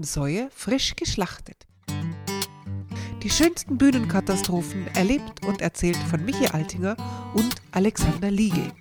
Mappensäue 0.00 0.48
frisch 0.54 0.96
geschlachtet. 0.96 1.66
Die 3.22 3.28
schönsten 3.28 3.76
Bühnenkatastrophen 3.76 4.86
erlebt 4.94 5.46
und 5.46 5.60
erzählt 5.60 5.98
von 5.98 6.24
Michi 6.24 6.46
Altinger 6.46 6.96
und 7.34 7.56
Alexander 7.70 8.30
Liege. 8.30 8.72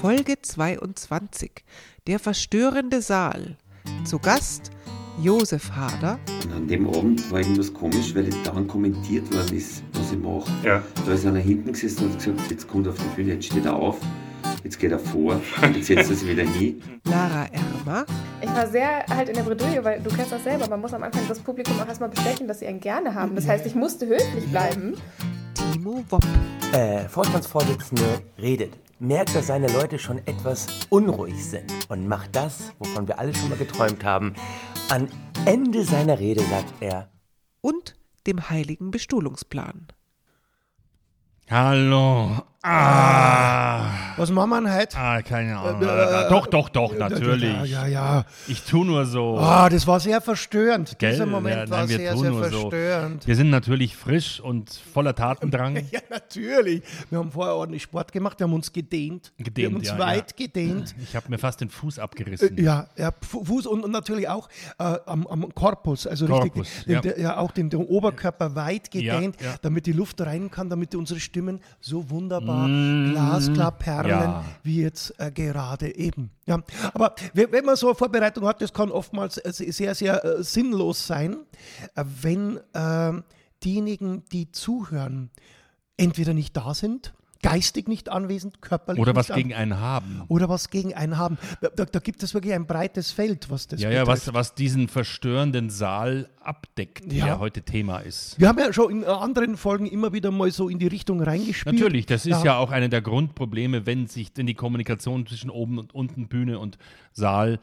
Folge 0.00 0.40
22. 0.40 1.50
Der 2.06 2.18
verstörende 2.18 3.02
Saal. 3.02 3.58
Zu 4.06 4.18
Gast 4.18 4.70
Josef 5.22 5.70
Hader. 5.72 6.18
Und 6.44 6.52
an 6.54 6.66
dem 6.66 6.88
Abend 6.88 7.30
war 7.30 7.40
irgendwas 7.40 7.72
komisch, 7.74 8.14
weil 8.14 8.30
dann 8.44 8.66
kommentiert 8.66 9.30
worden 9.34 9.54
ist, 9.54 9.82
was 9.92 10.12
ich 10.12 10.18
mache. 10.18 10.50
Ja. 10.64 10.82
Da 11.04 11.12
ist 11.12 11.26
einer 11.26 11.40
hinten 11.40 11.72
gesessen 11.72 12.06
und 12.06 12.12
hat 12.12 12.24
gesagt, 12.24 12.50
jetzt 12.50 12.66
kommt 12.68 12.86
er 12.86 12.94
auf 12.94 12.98
die 12.98 13.16
Bühne, 13.16 13.34
jetzt 13.34 13.44
steht 13.44 13.66
er 13.66 13.76
auf, 13.76 13.98
jetzt 14.64 14.78
geht 14.78 14.90
er 14.92 14.98
vor, 14.98 15.40
jetzt 15.74 15.86
setzt 15.86 16.10
er 16.10 16.16
sich 16.16 16.28
wieder 16.28 16.42
hin. 16.44 16.82
Lara 17.04 17.46
Ermer. 17.52 18.04
Ich 18.40 18.48
war 18.48 18.66
sehr 18.66 19.04
halt 19.08 19.28
in 19.28 19.34
der 19.34 19.42
Bredouille, 19.42 19.84
weil 19.84 20.00
du 20.00 20.10
kennst 20.10 20.32
das 20.32 20.42
selber, 20.42 20.68
man 20.68 20.80
muss 20.80 20.92
am 20.92 21.02
Anfang 21.02 21.22
das 21.28 21.38
Publikum 21.38 21.78
auch 21.80 21.86
erstmal 21.86 22.08
bestechen, 22.08 22.48
dass 22.48 22.58
sie 22.60 22.66
einen 22.66 22.80
gerne 22.80 23.14
haben. 23.14 23.34
Das 23.36 23.46
heißt, 23.46 23.64
ich 23.66 23.74
musste 23.74 24.06
höflich 24.06 24.46
bleiben. 24.50 24.94
Timo 25.54 26.04
Wopp. 26.08 26.24
äh, 26.72 27.08
Vorstandsvorsitzende 27.08 28.22
redet, 28.40 28.72
merkt, 28.98 29.34
dass 29.34 29.46
seine 29.48 29.68
Leute 29.68 29.98
schon 29.98 30.18
etwas 30.26 30.66
unruhig 30.88 31.44
sind 31.44 31.72
und 31.88 32.08
macht 32.08 32.34
das, 32.34 32.72
wovon 32.78 33.06
wir 33.06 33.18
alle 33.18 33.34
schon 33.34 33.50
mal 33.50 33.58
geträumt 33.58 34.04
haben. 34.04 34.34
Am 34.90 35.08
Ende 35.46 35.84
seiner 35.84 36.18
Rede 36.18 36.42
sagt 36.42 36.72
er, 36.80 37.10
Und 37.60 37.94
dem 38.26 38.48
heiligen 38.50 38.90
Bestuhlungsplan. 38.90 39.88
Hallo. 41.50 42.42
Ah. 42.66 43.90
Was 44.16 44.30
machen 44.30 44.62
wir 44.64 44.74
heute? 44.74 44.96
Ah, 44.96 45.20
keine 45.20 45.58
Ahnung. 45.58 45.82
Äh, 45.82 45.86
äh, 45.86 46.28
doch, 46.30 46.46
doch, 46.46 46.68
doch, 46.70 46.94
äh, 46.94 46.98
natürlich. 46.98 47.52
Ja, 47.52 47.64
ja, 47.64 47.86
ja. 47.86 48.24
Ich 48.46 48.62
tu 48.62 48.84
nur 48.84 49.04
so. 49.04 49.36
Ah, 49.38 49.68
das 49.68 49.86
war 49.86 50.00
sehr 50.00 50.20
verstörend. 50.22 50.98
Gell? 50.98 51.10
Dieser 51.12 51.26
Moment 51.26 51.56
Ja, 51.56 51.70
war 51.70 51.78
nein, 51.80 51.88
wir 51.90 51.96
sehr, 51.98 52.16
sehr 52.16 52.30
nur 52.30 52.44
so. 52.44 52.60
verstörend. 52.70 53.26
Wir 53.26 53.36
sind 53.36 53.50
natürlich 53.50 53.94
frisch 53.96 54.40
und 54.40 54.70
voller 54.92 55.14
Tatendrang. 55.14 55.74
Ja, 55.94 56.00
natürlich. 56.10 56.82
Wir 57.10 57.18
haben 57.18 57.30
vorher 57.30 57.54
ordentlich 57.54 57.82
Sport 57.82 58.10
gemacht, 58.12 58.38
wir 58.40 58.44
haben 58.46 58.54
uns 58.54 58.72
gedehnt. 58.72 59.32
wir 59.36 59.44
Gedehnt, 59.44 59.68
haben 59.68 59.76
uns 59.80 59.88
ja, 59.88 59.98
weit 59.98 60.30
ja. 60.38 60.46
gedehnt. 60.46 60.94
Ich 61.02 61.14
habe 61.14 61.28
mir 61.28 61.38
fast 61.38 61.60
den 61.60 61.68
Fuß 61.68 61.98
abgerissen. 61.98 62.56
Äh, 62.56 62.62
Ja, 62.62 62.86
ja, 62.96 63.12
Fu- 63.20 63.44
Fuß 63.44 63.66
und, 63.66 63.84
und 63.84 63.90
natürlich 63.90 64.28
auch 64.28 64.48
äh, 64.78 64.96
am, 65.06 65.26
am 65.26 65.54
Korpus, 65.54 66.06
also 66.06 66.26
Korpus, 66.26 66.66
richtig, 66.66 66.84
den, 66.86 66.94
ja. 66.94 67.00
der, 67.02 67.20
ja 67.20 67.36
auch 67.36 67.50
den, 67.52 67.68
den 67.70 67.80
Oberkörper 67.84 68.54
weit 68.54 68.90
gedehnt, 68.90 69.36
ja. 69.40 69.54
damit 69.62 69.86
die 69.86 69.92
Luft 69.92 70.20
rein 70.22 70.50
kann, 70.50 70.70
damit 70.70 70.94
unsere 70.94 71.20
Stimmen 71.20 71.60
so 71.80 72.08
wunderbar 72.10 72.53
glasklar 73.12 73.72
perlen, 73.72 74.04
Mm, 74.04 74.22
ja. 74.22 74.44
wie 74.62 74.82
jetzt 74.82 75.14
äh, 75.18 75.30
gerade 75.30 75.94
eben. 75.94 76.30
Ja, 76.46 76.62
aber 76.92 77.14
wenn 77.32 77.64
man 77.64 77.76
so 77.76 77.88
eine 77.88 77.94
Vorbereitung 77.94 78.46
hat, 78.46 78.60
das 78.60 78.72
kann 78.72 78.90
oftmals 78.90 79.38
äh, 79.38 79.52
sehr, 79.52 79.94
sehr 79.94 80.24
äh, 80.24 80.42
sinnlos 80.42 81.06
sein, 81.06 81.38
äh, 81.94 82.04
wenn 82.22 82.58
äh, 82.72 83.12
diejenigen, 83.62 84.24
die 84.32 84.50
zuhören, 84.52 85.30
entweder 85.96 86.34
nicht 86.34 86.56
da 86.56 86.74
sind, 86.74 87.14
geistig 87.44 87.88
nicht 87.88 88.08
anwesend, 88.08 88.62
körperlich 88.62 89.00
Oder 89.00 89.14
was 89.14 89.28
gegen 89.28 89.52
einen 89.52 89.78
haben. 89.78 90.22
oder 90.28 90.48
was 90.48 90.70
gegen 90.70 90.94
einen 90.94 91.18
haben. 91.18 91.36
Da, 91.60 91.84
da, 91.84 91.98
gibt 92.00 92.22
es 92.22 92.32
wirklich 92.32 92.54
ein 92.54 92.66
breites 92.66 93.12
Feld, 93.12 93.50
was 93.50 93.68
das 93.68 93.80
Ja, 93.80 93.90
ja, 93.90 94.06
was, 94.06 94.32
was 94.32 94.54
diesen 94.54 94.88
verstörenden 94.88 95.68
Saal 95.68 96.30
abdeckt, 96.40 97.12
Ja. 97.12 97.26
der 97.26 97.38
heute 97.38 97.62
Thema 97.62 97.98
ist. 97.98 98.40
Wir 98.40 98.48
haben 98.48 98.58
ja 98.58 98.72
schon 98.72 98.90
in 98.90 99.04
anderen 99.04 99.56
Folgen 99.58 99.86
immer 99.86 100.12
wieder 100.14 100.30
mal 100.30 100.50
so 100.50 100.68
in 100.70 100.78
die 100.78 100.86
Richtung 100.86 101.20
reingespielt. 101.22 101.74
Natürlich, 101.78 102.06
das 102.06 102.24
ist 102.24 102.44
ja, 102.44 102.56
auch 102.56 102.70
eine 102.70 102.88
der 102.88 103.02
Grundprobleme, 103.02 103.84
wenn 103.84 104.06
sich 104.06 104.32
denn 104.32 104.46
die 104.46 104.54
Kommunikation 104.54 105.26
zwischen 105.26 105.50
oben 105.50 105.78
und 105.78 105.94
unten 105.94 106.28
Bühne 106.28 106.58
und 106.58 106.78
Saal 107.12 107.54
äh, 107.54 107.58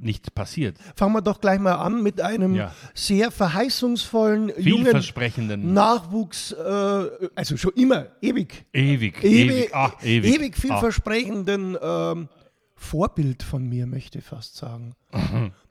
nicht 0.00 0.34
passiert. 0.34 0.76
Fangen 0.96 1.14
wir 1.14 1.22
doch 1.22 1.40
gleich 1.40 1.58
mal 1.60 1.74
an 1.76 2.02
mit 2.02 2.20
einem 2.20 2.54
Ja. 2.54 2.74
sehr 2.94 3.30
verheißungsvollen, 3.30 4.52
jungen 4.58 4.84
Vielversprechenden. 4.84 5.72
Nachwuchs, 5.72 6.52
äh, 6.52 7.28
also 7.34 7.56
schon 7.56 7.72
immer, 7.74 8.06
ewig, 8.20 8.64
ewig, 8.72 9.22
ewig, 9.22 9.50
ewig, 9.50 9.74
ah, 9.74 9.92
ewig. 10.02 10.34
ewig 10.34 10.56
vielversprechenden 10.56 11.76
ähm, 11.80 12.28
Vorbild 12.74 13.42
von 13.42 13.68
mir, 13.68 13.86
möchte 13.86 14.18
ich 14.18 14.24
fast 14.24 14.56
sagen. 14.56 14.94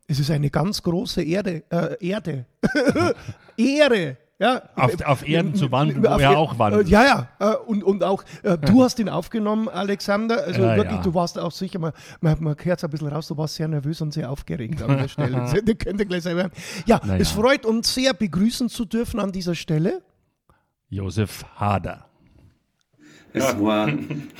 Es 0.08 0.20
ist 0.20 0.31
eine 0.31 0.50
ganz 0.50 0.81
große 0.81 1.22
Erde, 1.24 1.64
äh, 1.70 1.98
Erde, 2.08 2.46
Ehre. 3.58 4.18
Ja, 4.41 4.63
Auf- 4.75 5.00
auf 5.06 5.28
Erden 5.28 5.53
zu 5.53 5.72
wandeln, 5.72 6.03
wo 6.03 6.07
Auf 6.07 6.19
er 6.19 6.35
auch 6.35 6.57
wandelt. 6.57 6.88
Äh, 6.88 6.90
Ja, 6.90 7.03
ja. 7.06 7.28
Äh, 7.53 7.56
und, 7.57 7.84
und 7.84 8.03
auch, 8.03 8.24
äh, 8.41 8.57
du 8.57 8.81
hast 8.84 8.97
ihn 8.97 9.07
aufgenommen, 9.07 9.69
Alexander. 9.69 10.44
Also 10.44 10.63
Ja, 10.63 10.75
wirklich, 10.78 10.96
ja. 10.96 11.02
du 11.03 11.13
warst 11.13 11.38
auch 11.38 11.52
sicher, 11.52 11.78
man, 11.78 11.91
man, 12.22 12.38
man 12.41 12.56
hört 12.59 12.80
es 12.80 12.84
ein 12.84 12.90
bisschen 12.90 13.07
raus, 13.09 13.28
du 13.28 13.38
warst 13.38 13.53
sehr 13.56 13.68
nervös 13.68 14.01
und 14.01 14.13
sehr 14.13 14.31
aufgeregt 14.31 14.81
an 14.81 14.97
der 14.97 15.07
Stelle. 15.07 15.38
Das 15.41 15.78
könnt 15.78 16.00
ihr 16.00 16.06
gleich 16.07 16.24
selber 16.24 16.41
hören. 16.41 16.51
Ja, 16.88 17.00
Na 17.06 17.18
es 17.18 17.35
ja. 17.35 17.40
freut 17.41 17.66
uns 17.68 17.94
sehr, 17.94 18.13
begrüßen 18.16 18.68
zu 18.69 18.85
dürfen 18.85 19.19
an 19.19 19.31
dieser 19.31 19.53
Stelle. 19.53 20.01
Josef 20.90 21.46
Hader. 21.57 22.06
Es, 23.34 23.57
war, 23.62 23.90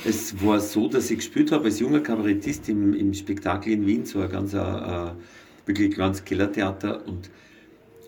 es 0.04 0.44
war 0.44 0.60
so, 0.60 0.88
dass 0.88 1.10
ich 1.10 1.18
gespielt 1.18 1.50
habe 1.52 1.64
als 1.66 1.78
junger 1.78 2.00
Kabarettist 2.00 2.68
im, 2.68 2.92
im 2.92 3.14
Spektakel 3.14 3.72
in 3.72 3.86
Wien, 3.86 4.04
so 4.04 4.20
ein 4.20 4.28
ganz, 4.28 4.52
äh, 4.52 5.12
wirklich 5.64 5.96
ganz 5.96 6.22
Kellertheater. 6.24 7.06
Und, 7.06 7.30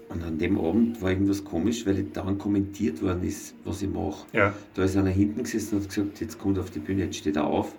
und 0.08 0.22
an 0.22 0.38
dem 0.38 0.58
Abend 0.58 1.00
war 1.02 1.10
irgendwas 1.10 1.44
komisch, 1.44 1.86
weil 1.86 2.04
dann 2.04 2.38
kommentiert 2.38 3.02
worden 3.02 3.22
ist, 3.24 3.54
was 3.64 3.82
ich 3.82 3.88
mache. 3.88 4.26
Ja. 4.32 4.54
Da 4.74 4.84
ist 4.84 4.96
einer 4.96 5.10
hinten 5.10 5.42
gesessen 5.42 5.76
und 5.76 5.82
hat 5.82 5.88
gesagt, 5.88 6.20
jetzt 6.20 6.38
kommt 6.38 6.58
er 6.58 6.62
auf 6.62 6.70
die 6.70 6.78
Bühne, 6.78 7.04
jetzt 7.04 7.16
steht 7.16 7.36
er 7.36 7.44
auf, 7.44 7.74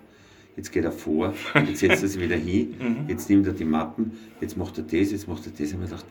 jetzt 0.56 0.72
geht 0.72 0.84
er 0.84 0.92
vor, 0.92 1.32
jetzt 1.54 1.80
setzt 1.80 2.02
er 2.02 2.08
sich 2.08 2.20
wieder 2.20 2.36
hin, 2.36 2.74
jetzt 3.08 3.30
nimmt 3.30 3.46
er 3.46 3.52
die 3.52 3.64
Mappen, 3.64 4.12
jetzt 4.40 4.56
macht 4.56 4.78
er 4.78 4.84
das, 4.84 5.12
jetzt 5.12 5.28
macht 5.28 5.46
er 5.46 5.52
das. 5.52 5.72
Und 5.72 5.82
ich 5.82 5.90
gedacht, 5.90 6.06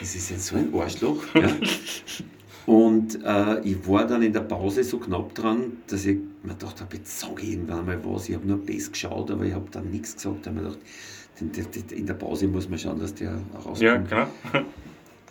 das 0.00 0.14
ist 0.14 0.30
jetzt 0.30 0.46
so 0.46 0.56
ein 0.56 0.72
Arschloch. 0.74 1.22
Ja. 1.34 1.48
Und 2.66 3.24
äh, 3.24 3.60
ich 3.60 3.88
war 3.88 4.06
dann 4.06 4.20
in 4.20 4.34
der 4.34 4.40
Pause 4.42 4.84
so 4.84 4.98
knapp 4.98 5.34
dran, 5.34 5.78
dass 5.86 6.04
ich 6.04 6.18
mir 6.42 6.52
gedacht 6.52 6.82
habe, 6.82 6.96
jetzt 6.98 7.18
sage 7.18 7.40
ich 7.40 7.52
irgendwann 7.52 7.86
mal 7.86 7.98
was. 8.04 8.28
Ich 8.28 8.34
habe 8.34 8.46
nur 8.46 8.58
Bass 8.58 8.92
geschaut, 8.92 9.30
aber 9.30 9.46
ich 9.46 9.54
habe 9.54 9.70
dann 9.70 9.90
nichts 9.90 10.16
gesagt. 10.16 10.40
Ich 10.42 10.46
habe 10.48 10.56
mir 10.56 10.62
gedacht, 10.64 10.80
in 11.40 12.06
der 12.06 12.14
Pause 12.14 12.46
muss 12.48 12.68
man 12.68 12.78
schauen, 12.78 12.98
dass 13.00 13.14
der 13.14 13.38
rauskommt. 13.54 13.80
Ja, 13.80 13.98
klar. 13.98 14.28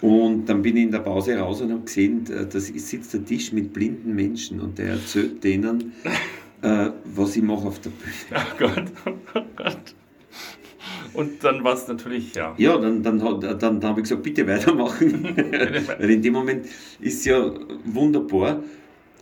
Und 0.01 0.45
dann 0.45 0.62
bin 0.62 0.78
ich 0.78 0.84
in 0.84 0.91
der 0.91 1.00
Pause 1.00 1.38
raus 1.38 1.62
und 1.62 1.72
habe 1.72 1.81
gesehen, 1.81 2.25
äh, 2.29 2.45
da 2.45 2.59
sitzt 2.59 3.13
der 3.13 3.25
Tisch 3.25 3.51
mit 3.51 3.73
blinden 3.73 4.13
Menschen 4.13 4.59
und 4.59 4.78
der 4.78 4.90
erzählt 4.90 5.44
denen, 5.44 5.94
äh, 6.62 6.90
was 7.06 7.35
ich 7.35 7.44
mache 7.44 7.68
auf 7.68 7.79
der 7.79 7.90
Bühne. 7.90 8.13
Oh 8.35 8.57
Gott, 8.59 8.91
oh 9.06 9.41
Gott. 9.56 9.95
Und 11.13 11.44
dann 11.44 11.63
war 11.63 11.73
es 11.73 11.88
natürlich, 11.88 12.35
ja. 12.35 12.53
Ja, 12.59 12.78
dann, 12.78 13.01
dann, 13.01 13.19
dann, 13.19 13.57
dann 13.59 13.84
habe 13.84 14.01
ich 14.01 14.03
gesagt, 14.03 14.22
bitte 14.22 14.45
weitermachen. 14.45 15.24
Weil 15.97 16.12
in 16.12 16.22
dem 16.22 16.34
Moment 16.34 16.68
ist 17.00 17.19
es 17.19 17.25
ja 17.25 17.51
wunderbar. 17.85 18.62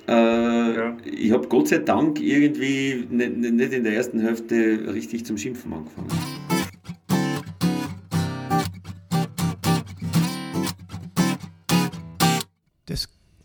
Äh, 0.08 0.90
Ich 1.06 1.32
habe 1.32 1.48
Gott 1.48 1.70
sei 1.70 1.78
Dank 1.78 2.20
irgendwie 2.22 3.08
nicht, 3.10 3.38
nicht 3.38 3.74
in 3.74 3.84
der 3.84 3.94
ersten 3.94 4.20
Hälfte 4.20 4.94
richtig 4.94 5.26
zum 5.26 5.38
Schimpfen 5.38 5.72
angefangen. 5.72 6.10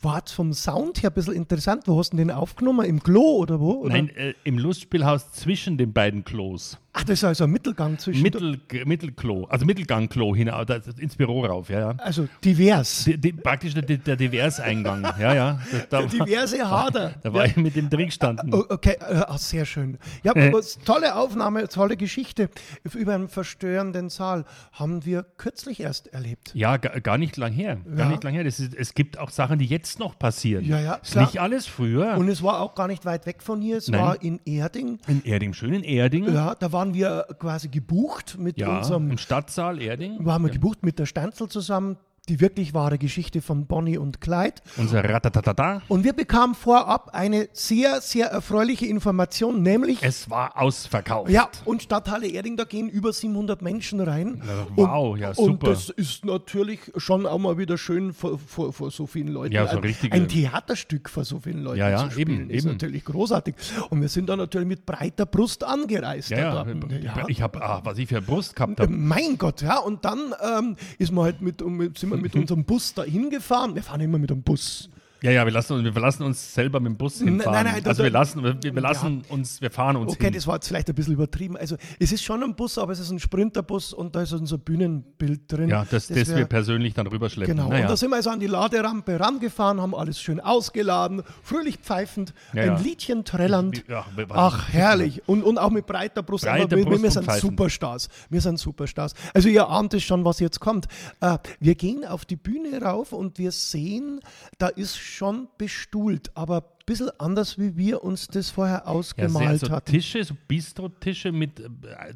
War 0.03 0.19
jetzt 0.19 0.33
vom 0.33 0.53
Sound 0.53 1.03
her 1.03 1.11
ein 1.11 1.15
bisschen 1.15 1.34
interessant. 1.34 1.87
Wo 1.87 1.99
hast 1.99 2.12
du 2.12 2.16
den 2.16 2.31
aufgenommen? 2.31 2.87
Im 2.87 3.03
Klo 3.03 3.37
oder 3.38 3.61
wo? 3.61 3.72
Oder? 3.83 3.93
Nein, 3.94 4.09
äh, 4.11 4.34
im 4.44 4.59
Lustspielhaus 4.59 5.33
zwischen 5.33 5.77
den 5.77 5.93
beiden 5.93 6.25
Klos. 6.25 6.78
Ach, 6.92 7.04
das 7.04 7.18
ist 7.20 7.24
also 7.24 7.44
ein 7.44 7.50
Mittelgang 7.50 7.98
zwischen. 7.98 8.22
Mittel, 8.22 8.60
Mittelklo, 8.84 9.44
also 9.44 9.64
Mittelgangklo 9.64 10.34
hinaus, 10.34 10.66
ins 10.98 11.14
Büro 11.14 11.44
rauf, 11.46 11.68
ja, 11.70 11.78
ja. 11.80 11.94
also 11.98 12.26
divers. 12.44 13.04
Die, 13.04 13.16
die, 13.16 13.32
praktisch 13.32 13.74
der, 13.74 13.82
der 13.82 14.16
Diverseingang, 14.16 15.04
ja, 15.20 15.34
ja. 15.34 15.60
Da, 15.88 16.02
da, 16.02 16.06
Diverse 16.06 16.68
Hader. 16.68 17.14
da 17.22 17.32
war 17.32 17.46
ich 17.46 17.56
mit 17.56 17.76
dem 17.76 17.88
drin 17.90 18.06
gestanden. 18.06 18.52
Oh, 18.52 18.64
okay, 18.69 18.96
ach, 19.00 19.38
sehr 19.38 19.64
schön. 19.66 19.98
Ja, 20.25 20.32
Äh. 20.34 20.52
tolle 20.84 21.14
Aufnahme, 21.14 21.69
tolle 21.69 21.96
Geschichte 21.96 22.50
über 22.94 23.14
einen 23.14 23.28
verstörenden 23.28 24.08
Saal. 24.08 24.44
Haben 24.72 25.04
wir 25.04 25.25
kürzlich 25.36 25.81
erst 25.81 26.08
erlebt. 26.08 26.50
Ja, 26.54 26.76
gar, 26.76 27.19
nicht 27.19 27.36
lang 27.36 27.52
her. 27.52 27.76
Gar 27.84 27.98
Ja. 27.98 28.08
nicht 28.10 28.25
lang 28.25 28.34
her. 28.34 28.43
Das 28.44 28.58
ist, 28.58 28.75
es 28.75 28.94
gibt 28.94 29.16
auch 29.19 29.31
Sachen, 29.31 29.58
die 29.60 29.66
jetzt 29.66 29.98
noch 30.00 30.19
passieren. 30.19 30.64
Ja, 30.64 30.81
ja, 30.81 30.94
Ist 30.94 31.12
klar. 31.12 31.26
nicht 31.26 31.40
alles 31.40 31.66
früher. 31.66 32.16
Und 32.16 32.28
es 32.28 32.43
war 32.43 32.60
auch 32.60 32.75
gar 32.75 32.88
nicht 32.88 33.04
weit 33.04 33.26
weg 33.26 33.43
von 33.43 33.60
hier. 33.60 33.76
Es 33.76 33.88
Nein. 33.88 34.00
war 34.00 34.22
in 34.22 34.40
Erding. 34.44 34.98
in 35.06 35.22
Erding, 35.25 35.52
schön 35.54 35.72
in 35.75 35.84
Erding. 35.84 36.32
Ja, 36.32 36.54
da 36.54 36.72
waren 36.81 36.94
wir 36.94 37.27
quasi 37.38 37.69
gebucht 37.69 38.38
mit 38.38 38.56
Ja, 38.59 38.79
unserem 38.79 39.11
im 39.11 39.19
Stadtsaal 39.19 39.81
Erding. 39.82 40.25
waren 40.25 40.43
wir 40.43 40.50
gebucht 40.50 40.82
mit 40.82 40.99
der 40.99 41.05
Stanzel 41.05 41.49
zusammen. 41.49 41.99
Die 42.31 42.41
wirklich 42.41 42.73
wahre 42.75 42.97
Geschichte 42.97 43.43
von 43.43 43.67
Bonnie 43.67 43.99
und 43.99 44.21
Clyde. 44.21 44.55
Unser 44.77 45.03
Ratatatata. 45.05 45.82
Und 45.88 46.05
wir 46.05 46.12
bekamen 46.12 46.55
vorab 46.55 47.11
eine 47.12 47.49
sehr, 47.53 48.00
sehr 48.00 48.29
erfreuliche 48.29 48.87
Information, 48.87 49.62
nämlich 49.62 49.99
Es 50.03 50.31
war 50.31 50.56
ausverkauft. 50.61 51.29
ja, 51.31 51.49
und 51.65 51.82
Stadthalle 51.82 52.29
Erding, 52.29 52.56
da 52.56 52.62
gehen 52.65 52.88
über 52.88 53.12
700 53.12 53.62
Menschen 53.62 54.00
rein. 54.00 54.43
wow, 54.77 55.15
und, 55.15 55.19
ja, 55.21 55.29
Und 55.31 55.35
super. 55.37 55.71
das 55.71 55.88
ist 55.91 56.25
natürlich 56.25 56.79
schon 56.97 57.27
auch 57.27 57.38
mal 57.38 57.59
wieder 57.59 57.77
schön 57.77 58.12
vor, 58.12 58.38
vor, 58.38 58.73
vor 58.73 58.91
so 58.93 59.06
vielen 59.06 59.29
Leuten. 59.29 59.53
Ja, 59.53 59.67
so 59.67 59.79
ein, 59.79 59.82
richtige- 59.82 60.15
ein 60.15 60.29
Theaterstück 60.29 61.11
vor 61.11 61.25
so 61.25 61.41
vielen 61.41 61.62
Leuten 61.65 61.79
Ja, 61.81 61.91
ja, 61.91 62.05
zu 62.05 62.12
spielen, 62.12 62.43
eben, 62.43 62.50
ist 62.50 62.65
eben. 62.65 62.73
natürlich 62.75 63.05
großartig. 63.05 63.55
Und 63.91 64.00
wir 64.00 64.09
sind 64.09 64.29
da 64.29 64.37
natürlich 64.37 64.69
mit 64.69 64.87
breiter 64.87 65.27
Brust 65.27 65.65
angereist. 65.65 66.31
Ja, 66.31 66.65
ja. 66.65 67.25
Ich 67.27 67.43
habe, 67.43 67.61
ah, 67.61 67.81
was 67.82 67.99
ich 67.99 68.09
für 68.09 68.19
eine 68.19 68.27
Brust 68.27 68.55
gehabt 68.55 68.79
habe. 68.79 68.93
Mein 68.93 69.37
Gott, 69.37 69.62
ja, 69.62 69.79
und 69.79 70.05
dann 70.05 70.32
ähm, 70.59 70.77
ist 70.99 71.11
man 71.12 71.25
halt 71.25 71.41
mit, 71.43 71.61
mit, 71.67 71.99
sind 71.99 72.11
wir 72.11 72.17
mit 72.20 72.34
unserem 72.37 72.64
Bus 72.64 72.94
da 72.94 73.02
hingefahren. 73.02 73.75
Wir 73.75 73.82
fahren 73.82 74.00
immer 74.00 74.19
mit 74.19 74.31
dem 74.31 74.43
Bus. 74.43 74.90
Ja, 75.22 75.31
ja, 75.31 75.44
wir 75.44 75.52
lassen, 75.52 75.75
uns- 75.75 75.84
wir 75.84 75.93
verlassen 75.93 76.22
uns 76.22 76.55
selber 76.55 76.81
mit 76.81 76.93
dem 76.93 76.96
Bus 76.96 77.19
hinfahren. 77.19 77.52
nein, 77.64 77.75
nein, 77.75 77.82
da- 77.84 77.90
also 77.90 78.02
wir 78.02 78.11
lassen, 78.11 78.43
wir, 78.43 78.56
wir 78.62 78.72
lassen 78.81 79.22
uns, 79.28 79.61
wir 79.61 79.70
fahren 79.70 79.96
uns 79.96 80.12
Okay, 80.12 80.25
hin. 80.25 80.34
das 80.34 80.46
war 80.46 80.55
jetzt 80.56 80.69
vielleicht 80.69 80.88
ein 80.88 80.94
bisschen 80.94 81.14
übertrieben. 81.14 81.56
Also 81.56 81.76
es 81.99 82.12
ist 82.12 82.22
schon 82.22 82.43
ein 82.43 82.55
Bus, 82.55 82.78
aber 82.78 82.93
es 82.93 82.99
ist 83.00 83.11
ein 83.11 83.19
Sprinterbus 83.19 83.93
und 83.93 84.17
da 84.17 84.22
ist 84.22 84.32
unser 84.32 84.58
Bühnenbild 84.58 85.43
drin. 85.52 85.69
ja, 85.69 85.84
das, 85.90 86.08
das, 86.08 86.28
wär- 86.28 86.37
wir 86.38 86.44
persönlich 86.46 86.94
dann 86.94 87.06
rüberschleppen. 87.06 87.55
Genau, 87.56 87.69
Naja. 87.69 87.82
und 87.82 87.90
da 87.90 87.96
sind 87.96 88.11
wir 88.11 88.17
also 88.17 88.31
an 88.31 88.40
die 88.40 88.46
Laderampe 88.46 89.19
rangefahren, 89.20 89.81
haben 89.81 89.94
alles 89.94 90.20
schön 90.20 90.40
ausgeladen, 90.40 91.22
fröhlich 91.43 91.76
pfeifend, 91.78 92.32
Ja, 92.52 92.62
ein 92.62 92.69
ja. 92.69 92.78
Liedchen 92.78 93.25
trällernd. 93.25 93.84
Ja, 93.88 94.05
Ach, 94.31 94.69
herrlich. 94.69 95.22
Und, 95.28 95.43
und 95.43 95.58
auch 95.58 95.70
mit 95.70 95.87
breiter 95.87 96.22
Brust. 96.22 96.44
Breiter 96.44 96.64
aber 96.64 96.76
wir, 96.76 96.84
Brust 96.84 97.02
wir 97.02 97.11
sind 97.11 97.25
pfeifend. 97.25 97.43
Superstars. 97.52 98.08
Wir 98.31 98.40
sind 98.40 98.58
Superstars. 98.58 99.14
Also 99.34 99.49
ihr 99.49 99.69
ahnt 99.69 99.94
es 99.94 100.02
schon, 100.02 100.25
was 100.25 100.40
jetzt 100.40 100.61
kommt. 100.61 100.87
Äh, 101.20 101.38
wir 101.61 101.75
gehen 101.75 102.05
auf 102.05 102.25
die 102.25 102.37
Bühne 102.37 102.81
rauf 102.82 103.12
und 103.12 103.38
wir 103.38 103.52
sehen, 103.52 104.20
da 104.58 104.69
ist 104.69 104.96
schon 105.10 105.48
bestuhlt, 105.58 106.30
aber 106.34 106.58
ein 106.80 106.86
bisschen 106.86 107.10
anders, 107.18 107.58
wie 107.58 107.76
wir 107.76 108.02
uns 108.02 108.26
das 108.26 108.50
vorher 108.50 108.82
ja, 108.84 108.86
ausgemalt 108.86 109.60
sehr, 109.60 109.68
so 109.68 109.74
hatten. 109.74 109.92
Tische, 109.92 110.24
so 110.24 110.34
Bistro-Tische 110.48 111.30
mit 111.30 111.60
äh, 111.60 111.66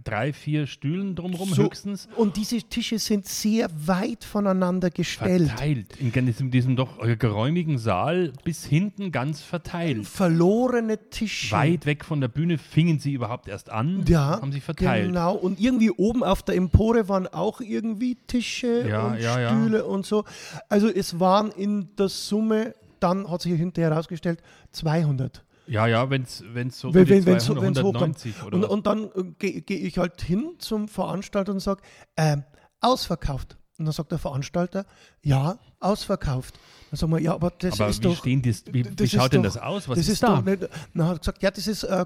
drei, 0.02 0.32
vier 0.32 0.66
Stühlen 0.66 1.14
drumherum 1.14 1.50
So, 1.50 1.64
höchstens. 1.64 2.08
Und 2.16 2.36
diese 2.36 2.58
Tische 2.58 2.98
sind 2.98 3.26
sehr 3.26 3.68
weit 3.86 4.24
voneinander 4.24 4.90
gestellt. 4.90 5.48
Verteilt. 5.48 5.96
In 6.00 6.12
diesem, 6.26 6.50
diesem 6.50 6.76
doch 6.76 7.00
äh, 7.04 7.16
geräumigen 7.16 7.78
Saal 7.78 8.32
bis 8.42 8.64
hinten 8.64 9.12
ganz 9.12 9.42
verteilt. 9.42 10.06
Verlorene 10.06 11.10
Tische. 11.10 11.54
Weit 11.54 11.86
weg 11.86 12.04
von 12.04 12.20
der 12.20 12.28
Bühne 12.28 12.58
fingen 12.58 12.98
sie 12.98 13.12
überhaupt 13.12 13.48
erst 13.48 13.70
an, 13.70 14.04
Ja, 14.08 14.40
haben 14.40 14.52
sich 14.52 14.64
verteilt. 14.64 15.08
Genau. 15.08 15.34
Und 15.34 15.60
irgendwie 15.60 15.90
oben 15.90 16.24
auf 16.24 16.42
der 16.42 16.56
Empore 16.56 17.08
waren 17.08 17.26
auch 17.28 17.60
irgendwie 17.60 18.16
Tische 18.26 18.88
Ja, 18.88 19.08
und 19.08 19.20
ja, 19.20 19.40
ja. 19.40 19.48
Stühle 19.50 19.84
und 19.84 20.04
so. 20.04 20.24
Also 20.68 20.88
es 20.88 21.20
waren 21.20 21.50
in 21.52 21.94
der 21.96 22.08
Summe, 22.08 22.74
dann 23.04 23.30
hat 23.30 23.42
sich 23.42 23.52
hinterher 23.52 23.90
herausgestellt, 23.90 24.42
200. 24.72 25.44
Ja, 25.66 25.86
ja, 25.86 26.10
wenn 26.10 26.22
es 26.22 26.38
so 26.38 26.92
Wenn 26.92 27.06
um 27.06 27.12
es 27.12 27.26
wenn's 27.26 27.44
200, 27.46 27.78
hochkommt. 27.84 27.96
190 28.26 28.42
oder 28.42 28.56
Und, 28.56 28.64
und 28.64 28.86
dann 28.86 29.04
äh, 29.14 29.32
gehe 29.38 29.62
geh 29.62 29.76
ich 29.76 29.96
halt 29.98 30.20
hin 30.20 30.54
zum 30.58 30.88
Veranstalter 30.88 31.52
und 31.52 31.60
sage, 31.60 31.82
ähm, 32.16 32.44
ausverkauft. 32.80 33.56
Und 33.78 33.86
dann 33.86 33.92
sagt 33.92 34.12
der 34.12 34.18
Veranstalter, 34.18 34.84
ja, 35.22 35.58
ausverkauft. 35.80 36.58
Dann 36.90 36.98
sagen 36.98 37.12
wir, 37.12 37.20
ja, 37.20 37.34
aber 37.34 37.50
das 37.50 37.80
Aber 37.80 37.88
ist 37.90 37.98
wie 38.00 38.08
doch... 38.08 38.16
stehen 38.18 38.42
die, 38.42 38.54
wie, 38.72 38.84
wie 38.84 38.94
das 38.94 39.10
schaut 39.10 39.32
denn 39.32 39.42
doch- 39.42 39.54
das 39.54 39.62
aus? 39.62 39.88
Was 39.88 39.98
das 39.98 40.06
ist, 40.06 40.12
ist 40.14 40.22
da? 40.22 40.36
doch 40.36 40.44
nicht... 40.44 40.62
Dann 40.94 41.06
hat 41.06 41.16
er 41.16 41.18
gesagt, 41.18 41.42
ja, 41.42 41.50
das 41.50 41.66
ist 41.66 41.82
äh, 41.84 42.04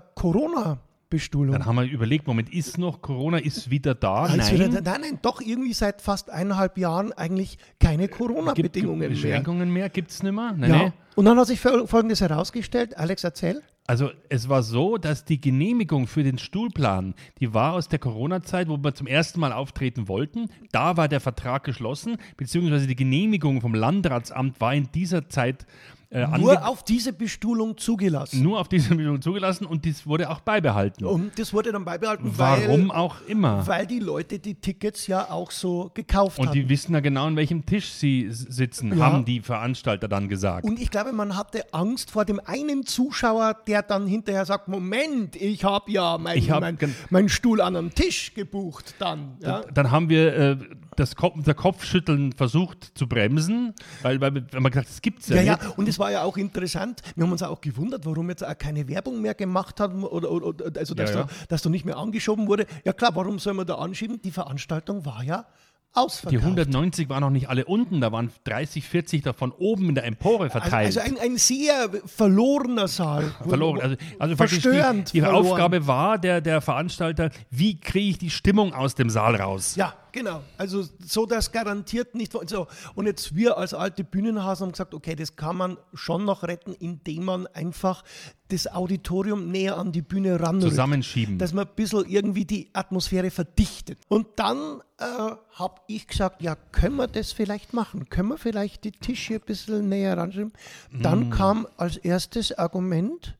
Corona-Bestuhlung. 1.10 1.52
Dann 1.52 1.66
haben 1.66 1.76
wir 1.76 1.84
überlegt, 1.84 2.26
Moment, 2.26 2.52
ist 2.52 2.78
noch 2.78 3.00
Corona, 3.00 3.38
ist 3.38 3.70
wieder 3.70 3.94
da? 3.94 4.24
Ah, 4.24 4.26
ist 4.26 4.36
Nein. 4.52 4.54
Wieder, 4.54 4.80
nein, 4.82 5.00
nein, 5.00 5.18
doch 5.22 5.40
irgendwie 5.40 5.72
seit 5.72 6.02
fast 6.02 6.30
eineinhalb 6.30 6.76
Jahren 6.78 7.12
eigentlich 7.12 7.58
keine 7.80 8.08
Corona-Bedingungen 8.08 8.98
mehr. 8.98 9.08
Beschränkungen 9.08 9.72
mehr? 9.72 9.88
Gibt 9.88 10.10
es 10.10 10.22
nicht 10.22 10.32
mehr? 10.32 10.52
Nein, 10.56 10.70
Ja. 10.70 10.76
nee. 10.84 10.92
Und 11.16 11.24
dann 11.24 11.38
hat 11.38 11.46
sich 11.48 11.58
fol- 11.60 11.86
Folgendes 11.86 12.20
herausgestellt. 12.20 12.96
Alex, 12.96 13.24
erzähl. 13.24 13.60
Also 13.88 14.10
es 14.28 14.48
war 14.50 14.62
so, 14.62 14.98
dass 14.98 15.24
die 15.24 15.40
Genehmigung 15.40 16.06
für 16.06 16.22
den 16.22 16.36
Stuhlplan, 16.36 17.14
die 17.40 17.54
war 17.54 17.72
aus 17.72 17.88
der 17.88 17.98
Corona-Zeit, 17.98 18.68
wo 18.68 18.76
wir 18.76 18.94
zum 18.94 19.06
ersten 19.06 19.40
Mal 19.40 19.52
auftreten 19.52 20.08
wollten. 20.08 20.50
Da 20.72 20.98
war 20.98 21.08
der 21.08 21.20
Vertrag 21.20 21.64
geschlossen, 21.64 22.18
beziehungsweise 22.36 22.86
die 22.86 22.94
Genehmigung 22.96 23.62
vom 23.62 23.74
Landratsamt 23.74 24.60
war 24.60 24.74
in 24.74 24.90
dieser 24.94 25.28
Zeit 25.30 25.66
äh, 26.10 26.26
Nur 26.38 26.66
auf 26.66 26.84
diese 26.84 27.12
Bestuhlung 27.12 27.76
zugelassen. 27.76 28.42
nur 28.42 28.58
auf 28.60 28.68
diese 28.68 28.88
Genehmigung 28.88 29.20
zugelassen 29.20 29.66
und 29.66 29.84
dies 29.84 30.06
wurde 30.06 30.30
auch 30.30 30.40
beibehalten. 30.40 31.04
Und 31.04 31.38
das 31.38 31.52
wurde 31.52 31.70
dann 31.70 31.84
beibehalten, 31.84 32.32
Warum 32.36 32.88
weil, 32.88 32.96
auch 32.96 33.16
immer. 33.26 33.66
weil 33.66 33.86
die 33.86 33.98
Leute 33.98 34.38
die 34.38 34.54
Tickets 34.54 35.06
ja 35.06 35.30
auch 35.30 35.50
so 35.50 35.90
gekauft 35.92 36.38
Und 36.38 36.46
haben. 36.48 36.54
die 36.54 36.68
wissen 36.68 36.94
ja 36.94 37.00
genau, 37.00 37.26
an 37.26 37.36
welchem 37.36 37.66
Tisch 37.66 37.90
sie 37.90 38.28
sitzen, 38.30 38.96
Ja. 38.96 39.04
haben 39.04 39.24
die 39.26 39.40
Veranstalter 39.40 40.08
dann 40.08 40.28
gesagt. 40.30 40.64
Und 40.64 40.80
ich 40.80 40.90
glaube, 40.90 41.12
man 41.12 41.36
hatte 41.36 41.62
Angst 41.74 42.10
vor 42.10 42.24
dem 42.24 42.40
einen 42.44 42.86
Zuschauer, 42.86 43.54
der 43.66 43.82
dann 43.82 44.06
hinterher 44.06 44.46
sagt, 44.46 44.68
Moment, 44.68 45.36
ich 45.36 45.64
habe 45.64 45.90
ja 45.90 46.16
mein, 46.16 46.38
Ich 46.38 46.50
hab 46.50 46.60
mein, 46.62 46.78
meinen 47.10 47.28
Stuhl 47.28 47.60
an 47.60 47.76
einem 47.76 47.94
Tisch 47.94 48.32
gebucht 48.32 48.94
dann. 48.98 49.36
Ja? 49.42 49.60
Dann 49.74 49.90
haben 49.90 50.08
wir 50.08 50.34
äh, 50.34 50.56
das 50.96 51.14
Kopf, 51.16 51.34
unser 51.36 51.54
Kopfschütteln 51.54 52.32
versucht 52.32 52.92
zu 52.96 53.06
bremsen, 53.06 53.74
weil, 54.02 54.20
weil 54.20 54.34
wir 54.34 54.42
gesagt, 54.42 54.88
das 54.88 55.02
gibt's 55.02 55.28
ja, 55.28 55.36
Ja, 55.36 55.42
ja, 55.42 55.56
nicht. 55.56 55.78
und 55.78 55.88
es 55.88 55.97
war 55.98 56.10
ja 56.10 56.22
auch 56.22 56.36
interessant. 56.36 57.02
Wir 57.16 57.24
haben 57.24 57.32
uns 57.32 57.42
auch 57.42 57.60
gewundert, 57.60 58.06
warum 58.06 58.28
jetzt 58.30 58.44
auch 58.44 58.56
keine 58.58 58.88
Werbung 58.88 59.20
mehr 59.20 59.34
gemacht 59.34 59.80
haben 59.80 60.04
oder, 60.04 60.30
oder, 60.30 60.64
also 60.76 60.94
dass, 60.94 61.10
Ja, 61.10 61.16
ja. 61.20 61.22
Da, 61.24 61.28
dass 61.48 61.62
da 61.62 61.70
nicht 61.70 61.84
mehr 61.84 61.96
angeschoben 61.96 62.46
wurde. 62.48 62.66
Ja 62.84 62.92
klar, 62.92 63.14
warum 63.14 63.38
soll 63.38 63.54
man 63.54 63.66
da 63.66 63.76
anschieben? 63.76 64.20
Die 64.22 64.30
Veranstaltung 64.30 65.04
war 65.04 65.22
ja 65.22 65.46
Die 65.94 65.98
ausverkauft. 65.98 66.42
190 66.44 67.08
waren 67.08 67.20
noch 67.22 67.30
nicht 67.30 67.48
alle 67.48 67.64
unten, 67.64 68.00
da 68.00 68.12
waren 68.12 68.30
30, 68.44 68.84
40 68.84 69.22
davon 69.22 69.52
oben 69.52 69.88
in 69.88 69.94
der 69.94 70.04
Empore 70.04 70.44
also, 70.44 70.58
verteilt. 70.60 70.86
also 70.86 71.00
ein, 71.00 71.18
ein 71.18 71.36
sehr 71.36 71.90
verlorener 72.06 72.88
Saal. 72.88 73.32
verloren. 73.48 73.80
Also, 73.80 73.96
also 74.18 74.36
Verstörend 74.36 75.08
die, 75.08 75.12
die 75.14 75.20
verloren. 75.22 75.46
Aufgabe 75.46 75.86
war 75.86 76.18
der, 76.18 76.40
der 76.40 76.60
Veranstalter, 76.60 77.30
wie 77.50 77.80
kriege 77.80 78.10
ich 78.10 78.18
die 78.18 78.30
Stimmung 78.30 78.74
aus 78.74 78.94
dem 78.94 79.10
Saal 79.10 79.36
raus? 79.36 79.76
Ja, 79.76 79.94
genau. 80.18 80.42
Also 80.56 80.84
so, 81.04 81.26
dass 81.26 81.52
garantiert 81.52 82.14
nicht. 82.14 82.32
So. 82.48 82.66
Und 82.94 83.06
jetzt 83.06 83.34
wir 83.34 83.56
als 83.58 83.74
alte 83.74 84.04
Bühnenhasen 84.04 84.66
haben 84.66 84.72
gesagt, 84.72 84.94
okay, 84.94 85.14
das 85.14 85.36
kann 85.36 85.56
man 85.56 85.76
schon 85.94 86.24
noch 86.24 86.42
retten, 86.42 86.74
indem 86.74 87.24
man 87.24 87.46
einfach 87.48 88.02
das 88.48 88.66
Auditorium 88.66 89.50
näher 89.50 89.76
an 89.76 89.92
die 89.92 90.02
Bühne 90.02 90.40
ranrückt. 90.40 90.70
Zusammenschieben. 90.70 91.38
Dass 91.38 91.52
man 91.52 91.66
ein 91.66 91.74
bisschen 91.76 92.04
irgendwie 92.06 92.44
die 92.44 92.70
Atmosphäre 92.72 93.30
verdichtet. 93.30 93.98
Und 94.08 94.26
dann 94.36 94.80
äh, 94.98 95.04
habe 95.52 95.80
ich 95.86 96.06
gesagt, 96.06 96.42
ja, 96.42 96.56
können 96.72 96.96
wir 96.96 97.06
das 97.08 97.32
vielleicht 97.32 97.72
machen? 97.74 98.08
Können 98.08 98.30
wir 98.30 98.38
vielleicht 98.38 98.84
die 98.84 98.92
Tische 98.92 99.34
ein 99.34 99.40
bisschen 99.42 99.88
näher 99.88 100.16
ranschieben? 100.16 100.52
Dann 100.92 101.28
Mm. 101.28 101.30
kam 101.30 101.66
als 101.76 101.96
erstes 101.98 102.56
Argument, 102.56 103.36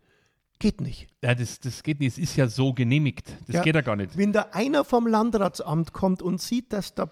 geht 0.58 0.80
nicht. 0.80 1.08
Ja, 1.22 1.34
das, 1.34 1.60
das 1.60 1.82
geht 1.82 2.00
nicht, 2.00 2.12
es 2.12 2.18
ist 2.18 2.36
ja 2.36 2.46
so 2.48 2.72
genehmigt. 2.72 3.32
Das 3.46 3.62
geht 3.62 3.74
ja 3.74 3.80
gar 3.80 3.96
nicht. 3.96 4.16
Wenn 4.16 4.32
da 4.32 4.46
einer 4.52 4.84
vom 4.84 5.06
Landratsamt 5.06 5.92
kommt 5.92 6.22
und 6.22 6.40
sieht, 6.40 6.72
dass 6.72 6.94
da, 6.94 7.08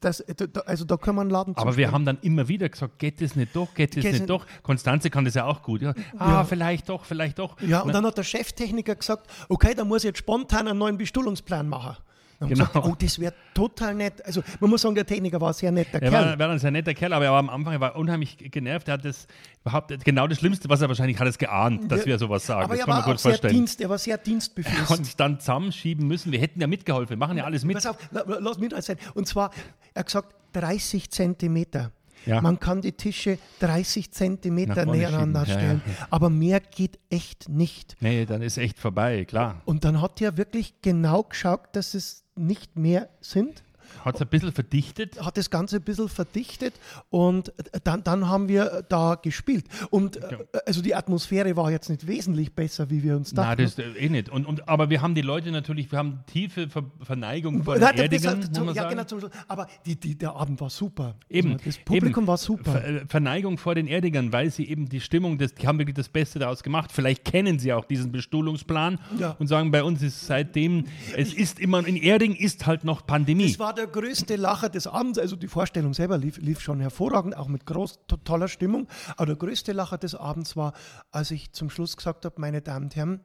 dass, 0.00 0.24
da- 0.26 0.60
also 0.60 0.84
da 0.84 0.96
können 0.96 1.16
wir 1.16 1.20
einen 1.22 1.30
Laden 1.30 1.56
Aber 1.56 1.76
wir 1.76 1.90
haben 1.92 2.04
dann 2.04 2.18
immer 2.22 2.48
wieder 2.48 2.68
gesagt, 2.68 2.98
geht 2.98 3.20
das 3.20 3.36
nicht 3.36 3.54
doch, 3.54 3.72
geht 3.74 3.96
das 3.96 4.02
Geht 4.02 4.12
nicht 4.14 4.28
doch. 4.30 4.46
Konstanze 4.62 5.10
kann 5.10 5.24
das 5.24 5.34
ja 5.34 5.44
auch 5.44 5.62
gut. 5.62 5.82
Ja. 5.82 5.94
Ah, 6.18 6.30
Ja. 6.32 6.44
vielleicht 6.44 6.88
doch, 6.88 7.04
vielleicht 7.04 7.38
doch. 7.38 7.60
Ja, 7.60 7.80
und 7.80 7.88
Na, 7.88 7.92
dann 7.94 8.06
hat 8.06 8.16
der 8.16 8.24
Cheftechniker 8.24 8.94
gesagt, 8.96 9.28
okay, 9.48 9.74
dann 9.74 9.88
muss 9.88 10.02
ich 10.04 10.08
jetzt 10.08 10.18
spontan 10.18 10.68
einen 10.68 10.78
neuen 10.78 10.98
Bestuhlungsplan 10.98 11.68
machen. 11.68 11.96
Wir 12.40 12.46
Genau. 12.48 12.66
gesagt, 12.66 12.86
oh, 12.86 12.94
das 12.96 13.18
wäre 13.18 13.34
total 13.52 13.94
nett. 13.94 14.24
Also 14.24 14.42
man 14.60 14.70
muss 14.70 14.82
sagen, 14.82 14.94
der 14.94 15.04
Techniker 15.04 15.40
war 15.40 15.48
ein 15.48 15.54
sehr 15.54 15.72
netter 15.72 16.00
er 16.00 16.10
Kerl. 16.10 16.12
war, 16.12 16.38
war 16.38 16.50
ein 16.50 16.58
sehr 16.60 16.70
netter 16.70 16.94
Kerl, 16.94 17.12
aber 17.12 17.24
er 17.24 17.32
war 17.32 17.40
am 17.40 17.50
Anfang 17.50 17.72
er 17.72 17.80
war 17.80 17.96
unheimlich 17.96 18.36
genervt. 18.38 18.86
Er 18.86 18.94
hat 18.94 19.04
das 19.04 19.26
überhaupt, 19.62 20.04
genau 20.04 20.28
das 20.28 20.38
Schlimmste, 20.38 20.68
was 20.68 20.80
er 20.80 20.88
wahrscheinlich 20.88 21.18
hat, 21.18 21.26
es 21.26 21.36
geahnt, 21.38 21.90
dass 21.90 22.06
wir 22.06 22.16
sowas 22.18 22.46
sagen. 22.46 22.64
Aber 22.64 22.74
das 22.74 22.80
er 22.80 22.84
kann 22.86 22.94
man 22.94 22.98
war 22.98 23.06
gut 23.06 23.14
auch 23.16 23.18
sehr 23.18 23.30
vorstellen. 23.32 23.54
Dienst, 23.54 23.80
er 23.80 23.88
war 23.88 23.98
sehr 23.98 24.14
Er 24.14 24.18
dienstbeflissen. 24.22 24.88
hat 24.88 24.98
uns 24.98 25.16
dann 25.16 25.40
zusammenschieben 25.40 26.06
müssen. 26.06 26.30
Wir 26.30 26.38
hätten 26.40 26.60
ja 26.60 26.68
mitgeholfen, 26.68 27.10
wir 27.10 27.16
machen 27.16 27.36
ja 27.36 27.44
alles 27.44 27.64
mit. 27.64 27.74
Pass 27.74 27.86
auf, 27.86 27.96
la- 28.12 28.22
la- 28.24 28.38
lass 28.40 28.58
mich 28.58 28.68
das 28.68 28.86
sein. 28.86 28.98
Und 29.14 29.26
zwar, 29.26 29.50
er 29.94 30.00
hat 30.00 30.06
gesagt, 30.06 30.34
30 30.52 31.10
Zentimeter. 31.10 31.90
Ja. 32.26 32.40
Man 32.42 32.58
kann 32.58 32.82
die 32.82 32.92
Tische 32.92 33.38
30 33.60 34.10
Zentimeter 34.10 34.74
Nach 34.74 34.84
vorne 34.84 34.98
nebeneinander 34.98 35.46
schieben. 35.46 35.54
Ja, 35.60 35.66
stellen. 35.66 35.82
ja, 35.86 36.06
Aber 36.10 36.30
mehr 36.30 36.58
geht 36.60 36.98
echt 37.10 37.48
nicht. 37.48 37.96
Nee, 38.00 38.26
dann 38.26 38.42
ist 38.42 38.58
echt 38.58 38.78
vorbei, 38.78 39.24
klar. 39.24 39.62
Und 39.64 39.84
dann 39.84 40.02
hat 40.02 40.20
er 40.20 40.36
wirklich 40.36 40.74
genau 40.82 41.22
geschaut, 41.22 41.60
dass 41.72 41.94
es 41.94 42.24
nicht 42.38 42.76
mehr 42.76 43.08
sind. 43.20 43.62
Hat 44.04 44.14
es 44.16 44.20
ein 44.22 44.28
bisschen 44.28 44.52
verdichtet. 44.52 45.20
Hat 45.24 45.36
das 45.36 45.50
Ganze 45.50 45.76
ein 45.76 45.82
bisschen 45.82 46.08
verdichtet 46.08 46.74
und 47.10 47.52
dann, 47.84 48.02
dann 48.04 48.28
haben 48.28 48.48
wir 48.48 48.84
da 48.88 49.14
gespielt. 49.16 49.66
Und 49.90 50.16
äh, 50.16 50.38
also 50.66 50.82
die 50.82 50.94
Atmosphäre 50.94 51.56
war 51.56 51.70
jetzt 51.70 51.88
nicht 51.88 52.06
wesentlich 52.06 52.52
besser, 52.54 52.90
wie 52.90 53.02
wir 53.02 53.16
uns 53.16 53.32
Nein, 53.32 53.56
dachten. 53.58 53.62
das 53.62 53.78
äh, 53.78 53.90
eh 53.98 54.08
nicht. 54.08 54.28
Und, 54.28 54.46
und, 54.46 54.68
aber 54.68 54.90
wir 54.90 55.02
haben 55.02 55.14
die 55.14 55.22
Leute 55.22 55.50
natürlich, 55.50 55.90
wir 55.90 55.98
haben 55.98 56.20
tiefe 56.26 56.68
Ver 56.68 56.84
Verneigung 57.02 57.62
vor 57.64 57.76
Nein, 57.78 57.96
den 57.96 58.10
das- 58.10 58.24
Erdigern, 58.24 58.40
das- 58.52 58.64
man 58.64 58.74
ja, 58.74 58.88
genau, 58.88 59.04
zum 59.04 59.20
Schluss. 59.20 59.32
aber 59.48 59.66
die, 59.86 59.96
die, 59.96 60.16
der 60.16 60.34
Abend 60.34 60.60
war 60.60 60.70
super. 60.70 61.16
Eben, 61.28 61.52
Also 61.52 61.64
das 61.64 61.78
Publikum 61.78 62.24
eben. 62.24 62.26
war 62.28 62.36
super. 62.36 62.72
Ver 62.72 62.84
äh, 62.88 63.06
Verneigung 63.08 63.58
vor 63.58 63.74
den 63.74 63.86
Erdigern, 63.86 64.32
weil 64.32 64.50
sie 64.50 64.64
eben 64.68 64.88
die 64.88 65.00
Stimmung, 65.00 65.38
des, 65.38 65.54
die 65.54 65.66
haben 65.66 65.78
wirklich 65.78 65.96
das 65.96 66.08
Beste 66.08 66.38
daraus 66.38 66.62
gemacht. 66.62 66.90
Vielleicht 66.92 67.24
kennen 67.24 67.58
sie 67.58 67.72
auch 67.72 67.84
diesen 67.84 68.12
Bestuhlungsplan 68.12 68.98
Ja. 69.18 69.36
und 69.38 69.46
sagen, 69.46 69.70
bei 69.70 69.82
uns 69.82 70.02
ist 70.02 70.26
seitdem, 70.26 70.84
es 71.16 71.32
ist 71.34 71.58
immer, 71.60 71.86
in 71.86 71.96
Erding 71.96 72.34
ist 72.34 72.66
halt 72.66 72.84
noch 72.84 73.06
Pandemie. 73.06 73.48
Das 73.48 73.58
war 73.58 73.74
der 73.78 73.86
größte 73.86 74.36
Lacher 74.36 74.68
des 74.68 74.86
Abends, 74.86 75.18
also 75.18 75.36
die 75.36 75.48
Vorstellung 75.48 75.94
selber 75.94 76.18
lief, 76.18 76.36
lief 76.38 76.60
schon 76.60 76.80
hervorragend, 76.80 77.36
auch 77.36 77.48
mit 77.48 77.64
groß, 77.64 78.00
to- 78.06 78.16
toller 78.18 78.48
Stimmung. 78.48 78.86
Aber 79.16 79.26
der 79.26 79.36
größte 79.36 79.72
Lacher 79.72 79.96
des 79.98 80.14
Abends 80.14 80.56
war, 80.56 80.74
als 81.10 81.30
ich 81.30 81.52
zum 81.52 81.70
Schluss 81.70 81.96
gesagt 81.96 82.24
habe, 82.24 82.34
meine 82.38 82.60
Damen 82.60 82.86
und 82.86 82.96
Herren, 82.96 83.20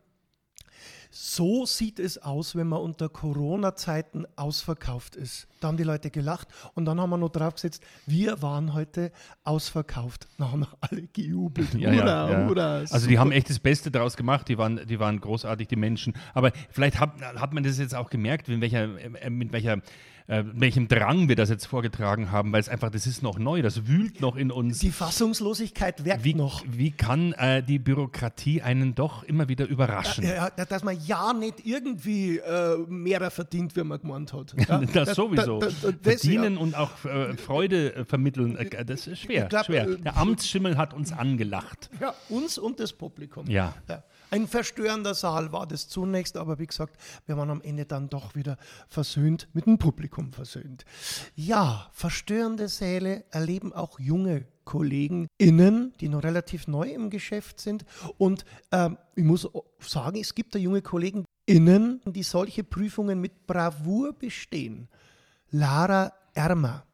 so 1.11 1.65
sieht 1.67 1.99
es 1.99 2.17
aus, 2.17 2.55
wenn 2.55 2.67
man 2.67 2.81
unter 2.81 3.07
Corona-Zeiten 3.07 4.25
ausverkauft 4.35 5.15
ist. 5.15 5.47
Da 5.59 5.67
haben 5.67 5.77
die 5.77 5.83
Leute 5.83 6.09
gelacht 6.09 6.47
und 6.73 6.85
dann 6.85 6.99
haben 6.99 7.11
wir 7.11 7.17
noch 7.17 7.29
draufgesetzt, 7.29 7.83
wir 8.07 8.41
waren 8.41 8.73
heute 8.73 9.11
ausverkauft. 9.43 10.27
Da 10.39 10.51
haben 10.51 10.65
alle 10.81 11.03
gejubelt. 11.13 11.73
Ja, 11.75 11.91
hurra, 11.91 12.31
ja. 12.31 12.47
hurra. 12.47 12.75
Also 12.89 13.07
die 13.07 13.19
haben 13.19 13.31
echt 13.31 13.49
das 13.49 13.59
Beste 13.59 13.91
daraus 13.91 14.17
gemacht, 14.17 14.47
die 14.49 14.57
waren, 14.57 14.85
die 14.87 14.99
waren 14.99 15.21
großartig, 15.21 15.67
die 15.67 15.75
Menschen. 15.75 16.13
Aber 16.33 16.51
vielleicht 16.71 16.99
hat, 16.99 17.21
hat 17.21 17.53
man 17.53 17.63
das 17.63 17.77
jetzt 17.77 17.93
auch 17.95 18.09
gemerkt, 18.09 18.49
in 18.49 18.59
welcher, 18.59 18.83
äh, 19.21 19.29
mit 19.29 19.53
welcher, 19.53 19.81
äh, 20.27 20.43
welchem 20.53 20.87
Drang 20.87 21.27
wir 21.27 21.35
das 21.35 21.49
jetzt 21.49 21.65
vorgetragen 21.65 22.31
haben, 22.31 22.51
weil 22.53 22.59
es 22.61 22.69
einfach, 22.69 22.89
das 22.89 23.07
ist 23.07 23.21
noch 23.23 23.37
neu, 23.39 23.61
das 23.61 23.87
wühlt 23.87 24.21
noch 24.21 24.35
in 24.35 24.51
uns. 24.51 24.79
Die 24.79 24.91
Fassungslosigkeit 24.91 26.05
wirkt 26.05 26.23
Wie, 26.23 26.33
noch. 26.33 26.63
wie 26.67 26.91
kann 26.91 27.33
äh, 27.33 27.61
die 27.63 27.79
Bürokratie 27.79 28.61
einen 28.61 28.95
doch 28.95 29.23
immer 29.23 29.49
wieder 29.49 29.65
überraschen? 29.67 30.23
Ja, 30.23 30.49
ja, 30.57 30.65
dass 30.65 30.83
man 30.83 30.97
ja 31.05 31.33
nicht 31.33 31.65
irgendwie 31.65 32.37
äh, 32.37 32.77
mehr 32.87 33.29
verdient, 33.31 33.75
wie 33.75 33.83
man 33.83 33.99
gemeint 33.99 34.33
hat. 34.33 34.53
Ja, 34.69 34.79
Das 34.79 35.15
sowieso. 35.15 35.59
da- 35.59 35.67
da- 35.81 35.91
das, 35.91 36.21
Verdienen 36.21 36.57
und 36.57 36.75
auch 36.75 37.03
äh, 37.05 37.35
Freude 37.37 37.93
äh, 37.95 38.05
vermitteln, 38.05 38.55
äh, 38.57 38.85
das 38.85 39.07
ist 39.07 39.19
schwer. 39.19 39.45
Glaub, 39.47 39.65
schwer. 39.65 39.85
Der 39.97 40.17
Amtsschimmel 40.17 40.77
hat 40.77 40.93
uns 40.93 41.11
angelacht. 41.11 41.89
Ja, 41.99 42.13
uns 42.29 42.57
und 42.57 42.79
das 42.79 42.93
Publikum. 42.93 43.47
Ja. 43.49 43.73
Ein 44.33 44.47
verstörender 44.47 45.13
Saal 45.13 45.51
war 45.51 45.67
das 45.67 45.87
zunächst, 45.87 46.37
aber 46.37 46.57
wie 46.57 46.65
gesagt, 46.65 46.97
wir 47.27 47.37
waren 47.37 47.51
am 47.51 47.61
Ende 47.61 47.85
dann 47.85 48.09
doch 48.09 48.33
wieder 48.33 48.57
versöhnt, 48.87 49.47
mit 49.53 49.67
dem 49.67 49.77
Publikum 49.77 50.33
versöhnt. 50.33 50.85
Ja, 51.35 51.87
verstörende 51.91 52.67
Säle 52.67 53.25
erleben 53.29 53.73
auch 53.73 53.99
junge 53.99 54.47
Kollegen 54.65 55.27
innen, 55.37 55.93
die 55.99 56.09
noch 56.09 56.23
relativ 56.23 56.65
neu 56.65 56.89
im 56.89 57.11
Geschäft 57.11 57.61
sind. 57.61 57.85
Und 58.17 58.43
ähm, 58.71 58.97
ich 59.15 59.23
muss 59.23 59.47
sagen, 59.77 60.19
es 60.19 60.33
gibt 60.33 60.55
da 60.55 60.57
junge 60.57 60.81
Kollegen 60.81 61.25
innen, 61.45 62.01
die 62.03 62.23
solche 62.23 62.63
Prüfungen 62.63 63.21
mit 63.21 63.45
Bravour 63.45 64.13
bestehen. 64.13 64.89
Lara 65.51 66.11
Ermer. 66.33 66.87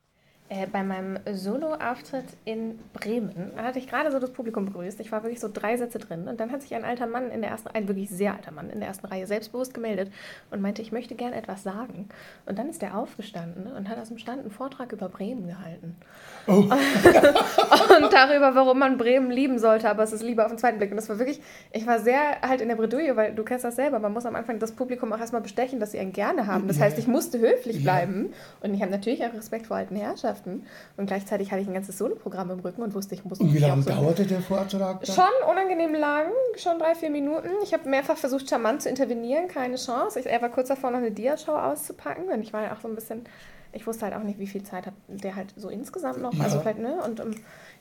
Äh, 0.52 0.66
bei 0.66 0.84
meinem 0.84 1.20
Solo-Auftritt 1.32 2.26
in 2.44 2.80
Bremen 2.94 3.52
hatte 3.56 3.78
ich 3.78 3.88
gerade 3.88 4.12
so 4.12 4.18
das 4.18 4.32
Publikum 4.32 4.66
begrüßt. 4.66 5.00
Ich 5.00 5.12
war 5.12 5.22
wirklich 5.22 5.40
so 5.40 5.48
drei 5.52 5.78
Sätze 5.78 6.00
drin. 6.00 6.28
Und 6.28 6.40
dann 6.40 6.52
hat 6.52 6.64
sich 6.64 6.74
ein 6.74 6.84
alter 6.84 7.06
Mann 7.06 7.30
in 7.30 7.42
der 7.42 7.52
ersten, 7.52 7.70
ein 7.70 7.88
wirklich 7.88 8.10
sehr 8.10 8.34
alter 8.34 8.50
Mann 8.52 8.72
in 8.72 8.80
der 8.80 8.88
ersten 8.88 9.06
Reihe 9.06 9.28
selbstbewusst 9.28 9.76
gemeldet 9.76 10.12
und 10.50 10.60
meinte, 10.60 10.82
ich 10.82 10.92
möchte 10.92 11.14
gern 11.14 11.34
etwas 11.34 11.62
sagen. 11.62 12.10
Und 12.48 12.58
dann 12.58 12.68
ist 12.68 12.82
er 12.82 12.98
aufgestanden 12.98 13.72
und 13.72 13.90
hat 13.90 14.00
aus 14.00 14.08
dem 14.08 14.18
Stand 14.18 14.42
einen 14.42 14.50
Vortrag 14.50 14.92
über 14.92 15.08
Bremen 15.08 15.46
gehalten. 15.48 15.96
und 16.48 16.68
darüber, 18.12 18.56
warum 18.56 18.80
man 18.80 18.98
Bremen 18.98 19.30
lieben 19.30 19.60
sollte, 19.60 19.88
aber 19.88 20.02
es 20.02 20.14
ist 20.14 20.24
Liebe 20.24 20.44
auf 20.44 20.50
den 20.50 20.58
zweiten 20.58 20.80
Blick. 20.80 20.90
Und 20.90 20.98
das 20.98 21.10
war 21.10 21.20
wirklich, 21.20 21.42
ich 21.72 21.86
war 21.86 22.00
sehr 22.00 22.42
halt 22.42 22.62
in 22.62 22.70
der 22.70 22.76
Bredouille, 22.76 23.16
weil 23.16 23.36
du 23.36 23.44
kennst 23.44 23.66
das 23.66 23.76
selber, 23.76 24.00
man 24.00 24.14
muss 24.14 24.26
am 24.26 24.36
Anfang 24.36 24.58
das 24.58 24.72
Publikum 24.72 25.14
auch 25.14 25.20
erstmal 25.20 25.44
bestechen, 25.44 25.80
dass 25.80 25.92
sie 25.92 26.00
einen 26.00 26.12
gerne 26.12 26.48
haben. 26.48 26.68
Das 26.68 26.80
heißt, 26.80 26.98
ich 26.98 27.08
musste 27.08 27.38
höflich 27.38 27.84
bleiben 27.84 28.34
und 28.62 28.74
ich 28.74 28.82
habe 28.82 28.92
natürlich 28.92 29.24
auch 29.24 29.34
Respekt 29.36 29.68
vor 29.68 29.78
alten 29.78 29.96
Herrschaften 29.96 30.39
und 30.46 31.06
gleichzeitig 31.08 31.52
hatte 31.52 31.62
ich 31.62 31.68
ein 31.68 31.74
ganzes 31.74 31.98
Soloprogramm 31.98 32.52
im 32.52 32.60
Rücken 32.60 32.82
und 32.82 32.94
wusste, 32.94 33.16
ich 33.16 33.24
muss 33.26 33.40
Und 33.40 33.54
wie 33.54 33.58
lange 33.60 33.82
so- 33.84 33.90
dauerte 33.90 34.26
der 34.26 34.42
Vortrag? 34.42 35.04
dann? 35.04 35.16
Schon 35.16 35.50
unangenehm 35.50 35.94
lang, 35.96 36.28
schon 36.58 36.80
drei, 36.80 36.96
vier 36.96 37.10
Minuten. 37.10 37.50
Ich 37.64 37.74
habe 37.74 37.90
mehrfach 37.90 38.18
versucht, 38.18 38.50
charmant 38.50 38.82
zu 38.82 38.90
intervenieren, 38.90 39.48
keine 39.48 39.76
Chance. 39.76 40.20
Ich, 40.20 40.26
er 40.26 40.42
war 40.42 40.50
kurz 40.50 40.68
davor, 40.70 40.92
noch 40.92 40.98
eine 41.00 41.12
Diashow 41.12 41.52
auszupacken 41.56 42.26
und 42.30 42.42
ich 42.42 42.54
war 42.54 42.64
ja 42.64 42.74
auch 42.74 42.82
so 42.82 42.88
ein 42.88 42.96
bisschen, 42.96 43.26
ich 43.74 43.86
wusste 43.86 44.06
halt 44.06 44.16
auch 44.16 44.24
nicht, 44.24 44.40
wie 44.40 44.48
viel 44.48 44.64
Zeit 44.64 44.86
hat 44.88 44.94
der 45.08 45.36
halt 45.36 45.54
so 45.56 45.70
insgesamt 45.70 46.22
noch. 46.22 46.32
Also 46.40 46.56
Ja. 46.58 46.62
vielleicht, 46.62 46.80
ne? 46.80 47.02
Und 47.04 47.20
ähm, 47.20 47.36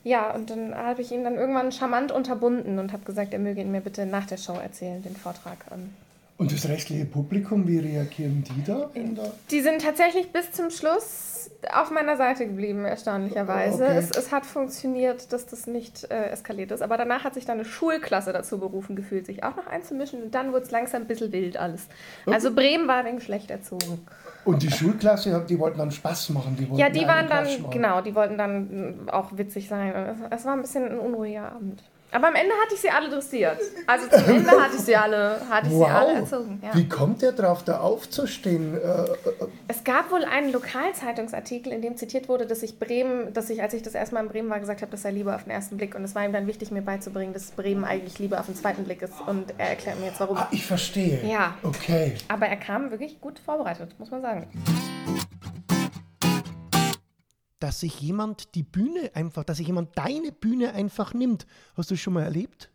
ja, 0.04 0.32
und 0.34 0.50
dann 0.50 0.74
habe 0.76 1.02
ich 1.02 1.10
ihn 1.12 1.24
dann 1.24 1.34
irgendwann 1.36 1.72
charmant 1.72 2.12
unterbunden 2.12 2.78
und 2.78 2.92
habe 2.92 3.04
gesagt, 3.04 3.32
er 3.32 3.38
möge 3.38 3.60
ihn 3.60 3.70
mir 3.72 3.80
bitte 3.80 4.06
nach 4.06 4.26
der 4.26 4.36
Show 4.36 4.54
erzählen, 4.54 5.02
den 5.02 5.16
Vortrag. 5.16 5.56
Ähm, 5.72 5.94
Und 6.38 6.52
das 6.52 6.68
restliche 6.68 7.04
Publikum, 7.04 7.66
wie 7.66 7.80
reagieren 7.80 8.44
die 8.44 8.62
da? 8.62 8.88
In 8.94 9.16
der 9.16 9.32
Die 9.50 9.60
sind 9.60 9.82
tatsächlich 9.82 10.30
bis 10.32 10.52
zum 10.52 10.70
Schluss 10.70 11.50
auf 11.74 11.90
meiner 11.90 12.16
Seite 12.16 12.46
geblieben, 12.46 12.84
erstaunlicherweise. 12.84 13.84
Okay. 13.84 13.96
Es, 13.96 14.10
es 14.12 14.30
hat 14.30 14.46
funktioniert, 14.46 15.32
dass 15.32 15.46
das 15.46 15.66
nicht 15.66 16.08
äh, 16.12 16.30
eskaliert 16.30 16.70
ist. 16.70 16.80
Aber 16.80 16.96
danach 16.96 17.24
hat 17.24 17.34
sich 17.34 17.44
dann 17.44 17.58
eine 17.58 17.64
Schulklasse 17.64 18.32
dazu 18.32 18.58
berufen 18.60 18.94
gefühlt, 18.94 19.26
sich 19.26 19.42
auch 19.42 19.56
noch 19.56 19.66
einzumischen. 19.66 20.22
Und 20.22 20.34
dann 20.36 20.52
wurde 20.52 20.66
es 20.66 20.70
langsam 20.70 21.02
ein 21.02 21.08
bisschen 21.08 21.32
wild 21.32 21.56
alles. 21.56 21.88
Also 22.26 22.54
Bremen 22.54 22.86
war 22.86 23.04
wegen 23.04 23.20
schlecht 23.20 23.50
erzogen. 23.50 24.06
Und 24.44 24.62
die 24.62 24.70
Schulklasse, 24.70 25.44
die 25.48 25.58
wollten 25.58 25.78
dann 25.78 25.90
Spaß 25.90 26.30
machen. 26.30 26.54
Die 26.56 26.68
wollten 26.68 26.80
Ja, 26.80 26.88
die 26.88 27.04
waren 27.04 27.28
dann, 27.28 27.44
machen. 27.46 27.70
genau, 27.72 28.00
die 28.00 28.14
wollten 28.14 28.38
dann 28.38 29.08
auch 29.10 29.36
witzig 29.36 29.68
sein. 29.68 29.92
Es, 29.92 30.18
es 30.38 30.44
war 30.44 30.52
ein 30.52 30.62
bisschen 30.62 30.88
ein 30.88 30.98
unruhiger 31.00 31.50
Abend. 31.50 31.82
Aber 32.10 32.28
am 32.28 32.34
Ende 32.34 32.52
hatte 32.64 32.74
ich 32.74 32.80
sie 32.80 32.88
alle 32.90 33.10
dressiert. 33.10 33.58
Also 33.86 34.08
zum 34.08 34.24
Ende 34.34 34.50
hatte 34.50 34.76
ich 34.76 34.82
sie 34.82 34.96
alle, 34.96 35.40
hatte 35.50 35.68
ich 35.68 35.74
sie 35.74 35.84
alle 35.84 36.12
erzogen. 36.14 36.60
Ja. 36.64 36.74
Wie 36.74 36.88
kommt 36.88 37.20
der 37.20 37.32
drauf, 37.32 37.64
da 37.64 37.80
aufzustehen? 37.80 38.74
Äh, 38.74 38.78
äh, 38.78 39.12
Es 39.68 39.84
gab 39.84 40.10
wohl 40.10 40.24
einen 40.24 40.50
Lokalzeitungsartikel, 40.52 41.70
in 41.72 41.82
dem 41.82 41.96
zitiert 41.98 42.28
wurde, 42.28 42.46
dass 42.46 42.62
ich 42.62 42.78
Bremen, 42.78 43.32
dass 43.34 43.50
ich, 43.50 43.60
als 43.62 43.74
ich 43.74 43.82
das 43.82 43.94
erste 43.94 44.14
Mal 44.14 44.22
in 44.22 44.28
Bremen 44.28 44.48
war, 44.48 44.58
gesagt 44.58 44.80
habe, 44.80 44.90
das 44.90 45.02
sei 45.02 45.10
Liebe 45.10 45.34
auf 45.34 45.44
den 45.44 45.50
ersten 45.50 45.76
Blick. 45.76 45.94
Und 45.94 46.02
es 46.04 46.14
war 46.14 46.24
ihm 46.24 46.32
dann 46.32 46.46
wichtig, 46.46 46.70
mir 46.70 46.82
beizubringen, 46.82 47.34
dass 47.34 47.50
Bremen 47.50 47.84
eigentlich 47.84 48.18
Liebe 48.18 48.40
auf 48.40 48.46
den 48.46 48.54
zweiten 48.56 48.84
Blick 48.84 49.02
ist. 49.02 49.12
Und 49.26 49.52
er 49.58 49.68
erklärt 49.70 50.00
mir 50.00 50.06
jetzt, 50.06 50.20
warum. 50.20 50.38
ah, 50.38 50.48
ich 50.50 50.64
verstehe. 50.64 51.20
Ja. 51.26 51.54
Okay. 51.62 52.14
Aber 52.28 52.46
er 52.46 52.56
kam 52.56 52.90
wirklich 52.90 53.20
gut 53.20 53.38
vorbereitet, 53.38 53.94
muss 53.98 54.10
man 54.10 54.22
sagen. 54.22 54.46
Dass 57.60 57.80
sich 57.80 58.00
jemand 58.00 58.54
die 58.54 58.62
Bühne 58.62 59.10
einfach, 59.14 59.44
dass 59.44 59.56
sich 59.58 59.66
jemand 59.66 59.96
deine 59.98 60.32
Bühne 60.32 60.74
einfach 60.74 61.12
nimmt. 61.14 61.46
Hast 61.76 61.90
du 61.90 61.94
das 61.94 62.00
schon 62.00 62.14
mal 62.14 62.22
erlebt? 62.22 62.70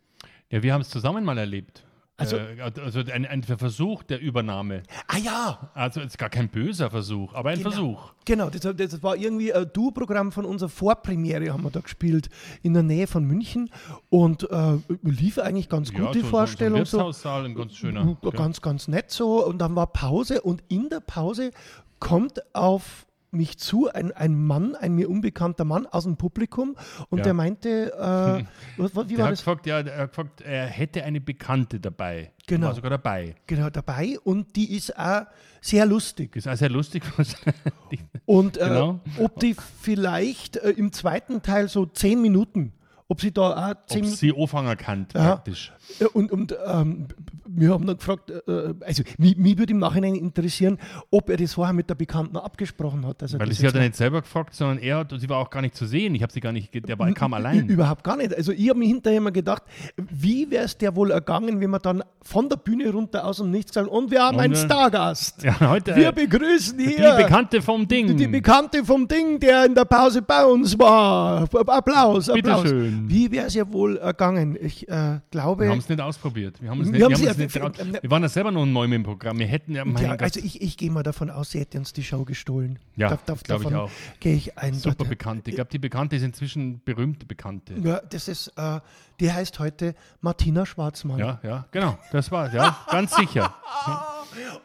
Ja, 0.50 0.62
wir 0.62 0.72
haben 0.74 0.82
es 0.82 0.90
zusammen 0.90 1.24
mal 1.24 1.38
erlebt. 1.38 1.84
Also- 2.16 2.36
äh, 2.36 2.60
also 2.60 3.00
ein, 3.00 3.26
ein 3.26 3.42
Versuch 3.42 4.04
der 4.04 4.20
Übernahme. 4.20 4.84
Ah 5.08 5.16
ja, 5.16 5.70
Also 5.74 5.98
es 6.00 6.08
ist 6.08 6.18
gar 6.18 6.28
kein 6.30 6.48
böser 6.48 6.88
Versuch, 6.90 7.34
aber 7.34 7.50
ein 7.50 7.58
Genau. 7.58 7.70
Versuch. 7.70 8.12
Genau, 8.24 8.50
das, 8.50 8.60
das 8.76 9.02
war 9.02 9.16
irgendwie 9.16 9.52
ein 9.52 9.68
Duo-Programm 9.72 10.30
von 10.30 10.44
unserer 10.44 10.68
Vorpremiere, 10.68 11.52
haben 11.52 11.64
wir 11.64 11.70
da 11.70 11.80
gespielt, 11.80 12.28
in 12.62 12.72
der 12.74 12.84
Nähe 12.84 13.08
von 13.08 13.24
München. 13.24 13.68
Und 14.10 14.48
äh, 14.48 14.76
lief 15.02 15.38
eigentlich 15.38 15.68
ganz 15.68 15.92
gut, 15.92 16.14
die 16.14 16.20
so, 16.20 16.26
Vorstellung. 16.28 16.84
So, 16.84 16.84
So, 16.84 16.98
ein 16.98 17.06
Wirtshaussaal, 17.06 17.44
ein 17.46 17.54
ganz 17.56 17.74
schöner. 17.74 18.16
Ja, 18.22 18.30
Ganz, 18.30 18.60
ganz 18.62 18.86
nett 18.86 19.10
so. 19.10 19.44
Und 19.44 19.58
dann 19.58 19.74
war 19.74 19.88
Pause 19.88 20.40
und 20.42 20.62
in 20.68 20.88
der 20.90 21.00
Pause 21.00 21.50
kommt 21.98 22.42
auf 22.54 23.06
mich 23.34 23.58
zu 23.58 23.88
ein, 23.92 24.12
ein 24.12 24.34
Mann, 24.42 24.74
ein 24.76 24.94
mir 24.94 25.10
unbekannter 25.10 25.64
Mann 25.64 25.86
aus 25.86 26.04
dem 26.04 26.16
Publikum 26.16 26.76
und 27.10 27.18
Ja. 27.18 27.24
der 27.24 27.34
meinte, 27.34 27.92
äh, 27.92 28.44
was, 28.80 28.94
was, 28.96 29.08
wie 29.08 29.14
Der 29.16 29.24
war 29.24 29.30
das? 29.30 29.40
gefragt, 29.40 29.66
ja, 29.66 29.80
er 29.80 29.98
hat 30.02 30.08
gefragt, 30.10 30.40
er 30.42 30.66
hätte 30.66 31.04
eine 31.04 31.20
Bekannte 31.20 31.80
dabei. 31.80 32.32
Genau. 32.46 32.68
War 32.68 32.74
sogar 32.74 32.90
dabei. 32.90 33.34
Genau, 33.46 33.70
dabei 33.70 34.18
und 34.22 34.54
die 34.56 34.76
ist 34.76 34.96
auch 34.98 35.22
sehr 35.60 35.86
lustig. 35.86 36.36
Ist 36.36 36.46
auch 36.48 36.56
sehr 36.56 36.68
lustig. 36.70 37.02
Und 38.26 38.56
äh, 38.58 38.68
Genau. 38.68 39.00
ob 39.18 39.38
die 39.40 39.54
vielleicht 39.80 40.56
äh, 40.56 40.70
im 40.70 40.92
zweiten 40.92 41.42
Teil 41.42 41.68
so 41.68 41.86
zehn 41.86 42.20
Minuten, 42.20 42.72
ob 43.08 43.20
sie 43.20 43.32
da 43.32 43.70
auch 43.70 43.74
zehn 43.86 43.98
Ob 43.98 44.02
Minuten 44.04 44.16
sie 44.16 44.34
anfangen 44.36 44.76
kann, 44.76 45.06
Ja. 45.14 45.24
praktisch. 45.34 45.72
Und, 46.12 46.32
und 46.32 46.54
ähm, 46.66 47.08
wir 47.56 47.70
haben 47.70 47.86
dann 47.86 47.96
gefragt, 47.96 48.30
äh, 48.30 48.74
also 48.80 49.02
mich, 49.18 49.36
mich 49.36 49.58
würde 49.58 49.72
im 49.72 49.78
Nachhinein 49.78 50.14
interessieren, 50.14 50.78
ob 51.10 51.30
er 51.30 51.36
das 51.36 51.54
vorher 51.54 51.72
mit 51.72 51.88
der 51.88 51.94
Bekannten 51.94 52.36
abgesprochen 52.36 53.06
hat. 53.06 53.22
Weil 53.22 53.52
sie 53.52 53.66
hat 53.66 53.74
er 53.74 53.82
nicht 53.82 53.96
selber 53.96 54.22
gefragt, 54.22 54.54
sondern 54.54 54.78
er 54.78 54.98
hat, 54.98 55.12
und 55.12 55.20
sie 55.20 55.28
war 55.28 55.38
auch 55.38 55.50
gar 55.50 55.62
nicht 55.62 55.76
zu 55.76 55.86
sehen. 55.86 56.14
Ich 56.14 56.22
habe 56.22 56.32
sie 56.32 56.40
gar 56.40 56.52
nicht, 56.52 56.72
der 56.74 56.98
war, 56.98 57.10
kam 57.12 57.34
allein. 57.34 57.68
Überhaupt 57.68 58.04
gar 58.04 58.16
nicht. 58.16 58.34
Also 58.34 58.52
ich 58.52 58.68
habe 58.68 58.78
mir 58.78 58.86
hinterher 58.86 59.18
immer 59.18 59.32
gedacht, 59.32 59.62
wie 59.96 60.50
wäre 60.50 60.64
es 60.64 60.76
der 60.76 60.94
wohl 60.96 61.10
ergangen, 61.10 61.60
wenn 61.60 61.70
man 61.70 61.80
dann 61.80 62.02
von 62.22 62.48
der 62.48 62.56
Bühne 62.56 62.90
runter 62.90 63.24
aus 63.24 63.38
dem 63.38 63.50
Nichts 63.50 63.72
gesagt 63.72 63.88
und 63.88 64.10
wir 64.10 64.22
haben 64.22 64.36
Und, 64.36 64.42
einen 64.42 64.54
äh, 64.54 64.56
Stargast. 64.56 65.42
Ja, 65.42 65.60
heute 65.60 65.94
Wir 65.94 66.08
äh, 66.08 66.12
begrüßen 66.12 66.76
die 66.76 66.96
hier 66.96 67.14
Bekannte 67.14 67.60
vom 67.62 67.86
Ding. 67.86 68.16
die 68.16 68.26
Bekannte 68.26 68.84
vom 68.84 69.06
Ding, 69.06 69.38
der 69.38 69.66
in 69.66 69.74
der 69.74 69.84
Pause 69.84 70.22
bei 70.22 70.44
uns 70.44 70.78
war. 70.78 71.42
Applaus, 71.42 72.28
Applaus. 72.28 72.62
Bitteschön. 72.62 73.04
Wie 73.08 73.30
wäre 73.30 73.46
es 73.46 73.54
ja 73.54 73.70
wohl 73.70 73.96
ergangen? 73.98 74.56
Ich 74.60 74.88
äh, 74.88 75.20
glaube... 75.30 75.64
wir 75.64 75.70
haben 75.70 75.78
es 75.78 75.88
nicht 75.88 76.00
ausprobiert. 76.00 76.60
Wir, 76.60 76.70
haben 76.70 76.78
Wir 76.78 76.84
nicht, 76.86 76.98
wir, 76.98 77.04
haben 77.04 77.14
haben 77.14 77.22
uns 77.22 77.38
nicht 77.44 77.54
ja- 77.56 77.62
traut. 77.62 77.78
ähm, 77.78 77.96
wir 78.00 78.10
waren 78.10 78.22
ja 78.22 78.28
selber 78.28 78.50
noch 78.50 78.66
neu 78.66 78.84
im 78.84 79.02
Programm. 79.02 79.38
Wir 79.38 79.46
hätten 79.46 79.74
ja, 79.74 79.84
Ja, 79.86 80.12
also 80.16 80.40
ich, 80.40 80.60
ich 80.62 80.76
gehe 80.76 80.90
mal 80.90 81.02
davon 81.02 81.30
aus, 81.30 81.50
sie 81.52 81.60
hätte 81.60 81.78
uns 81.78 81.92
die 81.92 82.02
Show 82.02 82.24
gestohlen. 82.24 82.78
Ja, 82.96 83.10
Da- 83.10 83.18
da- 83.26 83.34
glaub 83.42 83.60
ich 83.62 83.74
auch. 83.74 83.90
Gehe 84.20 84.34
ich 84.36 84.58
ein. 84.58 84.74
super 84.74 85.04
Bekannte. 85.04 85.50
Ich 85.50 85.56
glaube, 85.56 85.70
die 85.70 85.78
Bekannte 85.78 86.16
ist 86.16 86.22
inzwischen 86.22 86.82
berühmte 86.84 87.26
Bekannte. 87.26 87.74
Ja, 87.82 88.00
das 88.00 88.28
ist, 88.28 88.48
äh, 88.56 88.80
die 89.20 89.32
heißt 89.32 89.58
heute 89.58 89.94
Martina 90.20 90.66
Schwarzmann. 90.66 91.18
Ja, 91.18 91.40
ja, 91.42 91.66
genau. 91.70 91.98
Das 92.12 92.30
war's, 92.30 92.52
ja. 92.52 92.76
Ganz 92.90 93.14
sicher. 93.16 93.54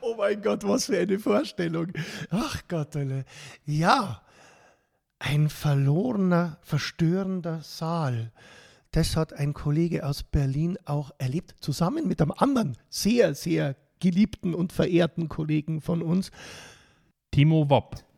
Oh 0.02 0.16
mein 0.18 0.42
Gott, 0.42 0.64
was 0.64 0.86
für 0.86 0.98
eine 0.98 1.20
Vorstellung. 1.20 1.88
Ach 2.32 2.62
Gott, 2.68 2.96
alle. 2.96 3.24
Ja, 3.66 4.22
ein 5.20 5.50
verlorener, 5.50 6.58
verstörender 6.62 7.60
Saal. 7.62 8.32
Das 8.91 9.15
hat 9.15 9.34
ein 9.34 9.53
Kollege 9.53 10.05
aus 10.05 10.24
Berlin 10.24 10.77
auch 10.86 11.12
erlebt, 11.19 11.55
zusammen 11.60 12.08
mit 12.08 12.22
einem 12.22 12.31
anderen 12.31 12.77
sehr, 12.89 13.36
sehr 13.36 13.75
geliebten 14.00 14.55
und 14.55 14.74
verehrten 14.74 15.29
Kollegen 15.29 15.81
von 15.81 16.01
uns. 16.01 16.31
Timo 17.31 17.69
Wopp. 17.69 18.09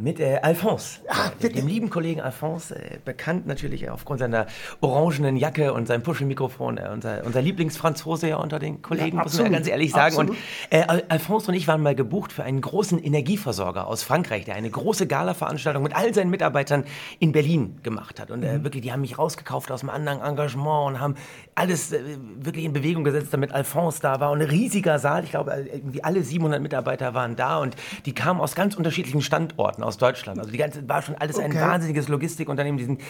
Mit 0.00 0.20
äh, 0.20 0.38
Alphonse, 0.42 1.00
Ah, 1.08 1.30
äh, 1.40 1.48
dem 1.48 1.66
lieben 1.66 1.90
Kollegen 1.90 2.20
Alphonse, 2.20 2.74
äh, 2.76 2.98
bekannt 3.04 3.46
natürlich 3.46 3.90
aufgrund 3.90 4.20
seiner 4.20 4.46
orangenen 4.80 5.36
Jacke 5.36 5.72
und 5.72 5.86
seinem 5.88 6.02
Puschelmikrofon, 6.02 6.78
äh, 6.78 6.88
unser, 6.92 7.24
unser 7.24 7.42
Lieblingsfranzose 7.42 8.28
ja 8.28 8.36
unter 8.36 8.58
den 8.60 8.80
Kollegen, 8.80 9.16
Ja, 9.16 9.24
muss 9.24 9.32
man 9.34 9.40
ja 9.40 9.44
absolut, 9.46 9.52
ganz 9.52 9.66
ehrlich 9.68 9.90
sagen. 9.90 10.06
absolut. 10.16 10.30
Und 10.30 10.36
äh, 10.70 10.82
Al- 10.86 11.04
Alphonse 11.08 11.48
und 11.48 11.54
ich 11.54 11.66
waren 11.66 11.82
mal 11.82 11.96
gebucht 11.96 12.32
für 12.32 12.44
einen 12.44 12.60
großen 12.60 13.02
Energieversorger 13.02 13.86
aus 13.88 14.02
Frankreich, 14.04 14.44
der 14.44 14.54
eine 14.54 14.70
große 14.70 15.06
Gala-Veranstaltung 15.08 15.82
mit 15.82 15.96
all 15.96 16.14
seinen 16.14 16.30
Mitarbeitern 16.30 16.84
in 17.18 17.32
Berlin 17.32 17.78
gemacht 17.82 18.20
hat. 18.20 18.30
Und 18.30 18.40
Mhm. 18.40 18.46
äh, 18.46 18.64
wirklich, 18.64 18.82
die 18.82 18.92
haben 18.92 19.00
mich 19.00 19.18
rausgekauft 19.18 19.72
aus 19.72 19.80
einem 19.82 19.90
anderen 19.90 20.20
Engagement 20.22 20.94
und 20.94 21.00
haben 21.00 21.16
alles 21.58 21.92
äh, 21.92 22.00
wirklich 22.36 22.64
in 22.64 22.72
Bewegung 22.72 23.04
gesetzt, 23.04 23.28
damit 23.32 23.52
Alphonse 23.52 24.00
da 24.00 24.20
war. 24.20 24.30
Und 24.30 24.40
ein 24.40 24.48
riesiger 24.48 24.98
Saal, 24.98 25.24
ich 25.24 25.30
glaube, 25.30 25.52
äh, 25.52 25.66
irgendwie 25.76 26.02
alle 26.04 26.22
700 26.22 26.62
Mitarbeiter 26.62 27.14
waren 27.14 27.36
da 27.36 27.58
und 27.58 27.76
die 28.06 28.14
kamen 28.14 28.40
aus 28.40 28.54
ganz 28.54 28.74
unterschiedlichen 28.76 29.20
Standorten 29.22 29.82
aus 29.82 29.98
Deutschland. 29.98 30.38
Also 30.38 30.50
die 30.50 30.58
ganze 30.58 30.88
war 30.88 31.02
schon 31.02 31.16
alles 31.16 31.38
ein 31.38 31.50
Okay. 31.50 31.60
wahnsinniges 31.60 32.08
Logistikunternehmen. 32.08 32.78
Die 32.78 32.84
sind, 32.84 33.00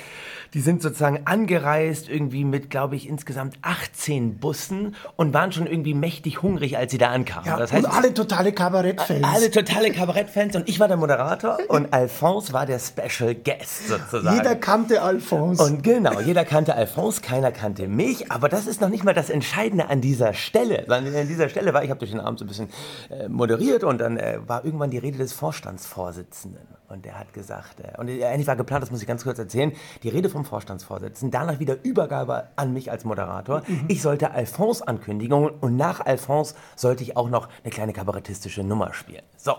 die 0.54 0.60
sind 0.60 0.80
sozusagen 0.82 1.20
angereist 1.26 2.08
irgendwie 2.08 2.44
mit, 2.44 2.70
glaube 2.70 2.96
ich, 2.96 3.08
insgesamt 3.08 3.56
18 3.62 4.38
Bussen 4.38 4.94
und 5.16 5.34
waren 5.34 5.52
schon 5.52 5.66
irgendwie 5.66 5.94
mächtig 5.94 6.42
hungrig, 6.42 6.78
als 6.78 6.92
sie 6.92 6.98
da 6.98 7.08
ankamen. 7.10 7.46
Ja, 7.46 7.56
das 7.58 7.72
heißt, 7.72 7.84
und 7.84 7.90
alle 7.92 8.14
totale 8.14 8.52
Kabarettfans. 8.52 9.24
alle 9.24 9.50
totale 9.50 9.90
Kabarettfans 9.92 10.56
und 10.56 10.68
ich 10.68 10.80
war 10.80 10.88
der 10.88 10.96
Moderator 10.96 11.58
und 11.68 11.92
Alphonse 11.92 12.52
war 12.52 12.64
der 12.66 12.78
Special 12.78 13.34
Guest 13.34 13.88
sozusagen. 13.88 14.36
Jeder 14.36 14.54
kannte 14.56 15.02
Alphonse. 15.02 15.62
Und 15.62 15.82
genau, 15.82 16.20
jeder 16.20 16.44
kannte 16.44 16.74
Alphonse, 16.74 17.20
keiner 17.20 17.52
kannte 17.52 17.88
mich, 17.88 18.30
aber 18.38 18.48
das 18.48 18.68
ist 18.68 18.80
noch 18.80 18.88
nicht 18.88 19.02
mal 19.02 19.14
das 19.14 19.30
Entscheidende 19.30 19.88
an 19.88 20.00
dieser 20.00 20.32
Stelle. 20.32 20.88
An 20.88 21.26
dieser 21.26 21.48
Stelle 21.48 21.74
war, 21.74 21.82
ich 21.82 21.90
habe 21.90 21.98
durch 21.98 22.12
den 22.12 22.20
Abend 22.20 22.38
so 22.38 22.44
ein 22.44 22.48
bisschen 22.48 22.68
äh, 23.10 23.28
moderiert 23.28 23.82
und 23.82 23.98
dann 23.98 24.16
äh, 24.16 24.38
war 24.46 24.64
irgendwann 24.64 24.90
die 24.90 24.98
Rede 24.98 25.18
des 25.18 25.32
Vorstandsvorsitzenden. 25.32 26.62
Und 26.88 27.04
der 27.04 27.18
hat 27.18 27.34
gesagt, 27.34 27.80
äh, 27.80 27.98
und 27.98 28.08
äh, 28.08 28.24
eigentlich 28.24 28.46
war 28.46 28.56
geplant, 28.56 28.82
das 28.82 28.90
muss 28.90 29.02
ich 29.02 29.06
ganz 29.06 29.22
kurz 29.22 29.38
erzählen, 29.38 29.72
die 30.02 30.08
Rede 30.08 30.30
vom 30.30 30.46
Vorstandsvorsitzenden, 30.46 31.30
danach 31.30 31.58
wieder 31.60 31.76
Übergabe 31.82 32.48
an 32.56 32.72
mich 32.72 32.90
als 32.90 33.04
Moderator. 33.04 33.62
Ich 33.88 34.00
sollte 34.00 34.30
Alphonse 34.30 34.88
ankündigen 34.88 35.50
und 35.50 35.76
nach 35.76 36.04
Alphonse 36.04 36.54
sollte 36.76 37.02
ich 37.02 37.16
auch 37.16 37.28
noch 37.28 37.48
eine 37.62 37.70
kleine 37.70 37.92
kabarettistische 37.92 38.64
Nummer 38.64 38.94
spielen. 38.94 39.22
So, 39.36 39.54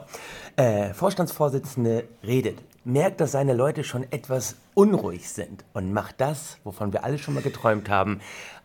äh, 0.55 0.93
Vorstandsvorsitzende 0.93 2.05
redet, 2.23 2.57
merkt, 2.83 3.21
dass 3.21 3.33
seine 3.33 3.53
Leute 3.53 3.83
schon 3.83 4.11
etwas 4.11 4.55
unruhig 4.73 5.29
sind 5.29 5.63
und 5.73 5.93
macht 5.93 6.19
das, 6.19 6.57
wovon 6.63 6.93
wir 6.93 7.03
alle 7.03 7.19
schon 7.19 7.35
mal 7.35 7.43
geträumt 7.43 7.89
haben. 7.89 8.21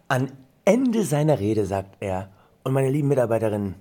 An 0.09 0.33
Ende 0.65 1.05
seiner 1.05 1.39
Rede 1.39 1.67
sagt 1.67 1.97
er, 2.01 2.31
und 2.63 2.73
meine 2.73 2.89
lieben 2.89 3.09
Mitarbeiterinnen, 3.09 3.75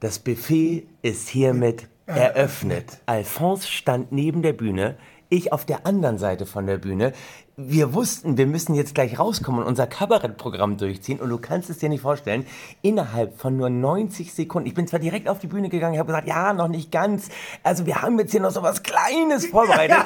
das 0.00 0.18
Buffet 0.18 0.86
ist 1.02 1.28
hiermit 1.28 1.88
eröffnet. 2.06 2.98
Alphonse 3.06 3.66
stand 3.66 4.12
neben 4.12 4.42
der 4.42 4.52
Bühne, 4.52 4.96
ich 5.28 5.52
auf 5.52 5.64
der 5.64 5.86
anderen 5.86 6.18
Seite 6.18 6.46
von 6.46 6.66
der 6.66 6.78
Bühne. 6.78 7.12
Wir 7.56 7.94
wussten, 7.94 8.36
wir 8.36 8.46
müssen 8.46 8.74
jetzt 8.74 8.94
gleich 8.94 9.18
rauskommen 9.18 9.62
und 9.62 9.66
unser 9.66 9.86
Kabarettprogramm 9.86 10.76
durchziehen. 10.76 11.18
Und 11.20 11.30
du 11.30 11.38
kannst 11.38 11.70
es 11.70 11.78
dir 11.78 11.88
nicht 11.88 12.02
vorstellen, 12.02 12.46
innerhalb 12.82 13.40
von 13.40 13.56
nur 13.56 13.70
90 13.70 14.34
Sekunden, 14.34 14.68
ich 14.68 14.74
bin 14.74 14.86
zwar 14.86 15.00
direkt 15.00 15.26
auf 15.26 15.38
die 15.38 15.46
Bühne 15.46 15.70
gegangen, 15.70 15.94
ich 15.94 15.98
habe 15.98 16.08
gesagt, 16.08 16.28
ja, 16.28 16.52
noch 16.52 16.68
nicht 16.68 16.92
ganz. 16.92 17.30
Also 17.62 17.86
wir 17.86 18.02
haben 18.02 18.18
jetzt 18.18 18.32
hier 18.32 18.42
noch 18.42 18.50
so 18.50 18.62
was 18.62 18.82
Kleines 18.82 19.46
vorbereitet. 19.50 19.96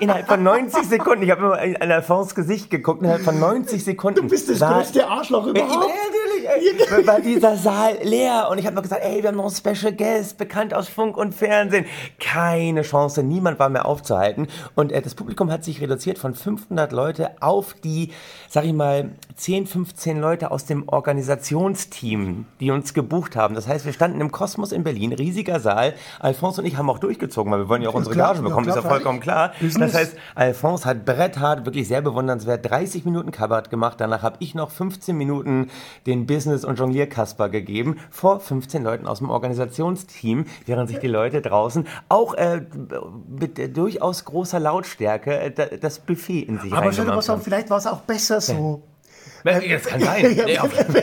innerhalb 0.00 0.26
von 0.26 0.42
90 0.42 0.88
Sekunden, 0.88 1.22
ich 1.22 1.30
habe 1.30 1.42
immer 1.42 1.80
an 1.80 1.92
Alphonse 1.92 2.34
Gesicht 2.34 2.68
geguckt, 2.68 3.00
innerhalb 3.00 3.22
von 3.22 3.38
90 3.38 3.84
Sekunden. 3.84 4.22
du 4.22 4.28
bist 4.28 4.50
das 4.50 4.58
größte 4.58 5.06
Arschloch 5.06 5.46
überhaupt. 5.46 5.70
natürlich, 5.70 6.31
ey. 6.44 7.06
war 7.06 7.20
dieser 7.20 7.56
Saal 7.56 7.98
leer 8.02 8.48
und 8.50 8.58
ich 8.58 8.66
habe 8.66 8.76
noch 8.76 8.82
gesagt, 8.82 9.02
ey, 9.04 9.22
wir 9.22 9.28
haben 9.28 9.36
noch 9.36 9.44
einen 9.44 9.54
Special 9.54 9.92
Guest, 9.92 10.38
bekannt 10.38 10.74
aus 10.74 10.88
Funk 10.88 11.16
und 11.16 11.34
Fernsehen. 11.34 11.86
Keine 12.18 12.82
Chance, 12.82 13.22
niemand 13.22 13.58
war 13.58 13.68
mehr 13.68 13.86
aufzuhalten 13.86 14.48
und 14.74 14.92
äh, 14.92 15.02
das 15.02 15.14
Publikum 15.14 15.50
hat 15.50 15.64
sich 15.64 15.80
reduziert 15.80 16.18
von 16.18 16.34
500 16.34 16.92
Leute 16.92 17.30
auf 17.40 17.74
die, 17.74 18.12
sag 18.48 18.64
ich 18.64 18.72
mal, 18.72 19.10
10, 19.36 19.66
15 19.66 20.18
Leute 20.20 20.50
aus 20.50 20.64
dem 20.64 20.88
Organisationsteam, 20.88 22.46
die 22.60 22.70
uns 22.70 22.94
gebucht 22.94 23.36
haben. 23.36 23.54
Das 23.54 23.66
heißt, 23.68 23.84
wir 23.84 23.92
standen 23.92 24.20
im 24.20 24.30
Kosmos 24.32 24.72
in 24.72 24.84
Berlin, 24.84 25.12
riesiger 25.12 25.60
Saal. 25.60 25.94
Alphonse 26.20 26.60
und 26.60 26.66
ich 26.66 26.76
haben 26.76 26.88
auch 26.90 26.98
durchgezogen, 26.98 27.52
weil 27.52 27.60
wir 27.60 27.68
wollen 27.68 27.82
ja 27.82 27.88
auch 27.88 27.94
unsere 27.94 28.16
Gage 28.16 28.38
ja, 28.38 28.42
bekommen, 28.42 28.64
klar, 28.66 28.76
ist 28.78 28.84
ja 28.84 28.88
vollkommen 28.88 29.20
klar. 29.20 29.52
Das 29.78 29.94
heißt, 29.94 30.16
Alphonse 30.34 30.84
hat 30.84 31.04
bretthart, 31.04 31.64
wirklich 31.64 31.88
sehr 31.88 32.02
bewundernswert, 32.02 32.68
30 32.68 33.04
Minuten 33.04 33.30
Kabarett 33.30 33.70
gemacht. 33.70 34.00
Danach 34.00 34.22
habe 34.22 34.36
ich 34.40 34.54
noch 34.54 34.70
15 34.70 35.16
Minuten 35.16 35.68
den 36.06 36.26
Business- 36.26 36.64
und 36.64 36.78
Jonglierkasper 36.78 37.48
gegeben 37.48 37.98
vor 38.10 38.40
15 38.40 38.82
Leuten 38.82 39.06
aus 39.06 39.18
dem 39.18 39.30
Organisationsteam, 39.30 40.46
während 40.66 40.88
sich 40.88 40.98
die 40.98 41.08
Leute 41.08 41.42
draußen 41.42 41.86
auch 42.08 42.34
äh, 42.34 42.62
mit 43.28 43.58
äh, 43.58 43.68
durchaus 43.68 44.24
großer 44.24 44.60
Lautstärke 44.60 45.38
äh, 45.38 45.50
da- 45.50 45.66
das 45.66 45.98
Buffet 45.98 46.40
in 46.40 46.58
sich 46.58 46.72
Aber 46.72 46.92
haben. 46.92 47.40
vielleicht 47.40 47.70
war 47.70 47.78
es 47.78 47.86
auch 47.86 48.00
besser 48.00 48.40
so. 48.40 48.82
Das 49.44 49.84
kann 49.84 50.00
sein. 50.00 50.36
Ja, 50.46 50.64
Nee, 50.92 51.02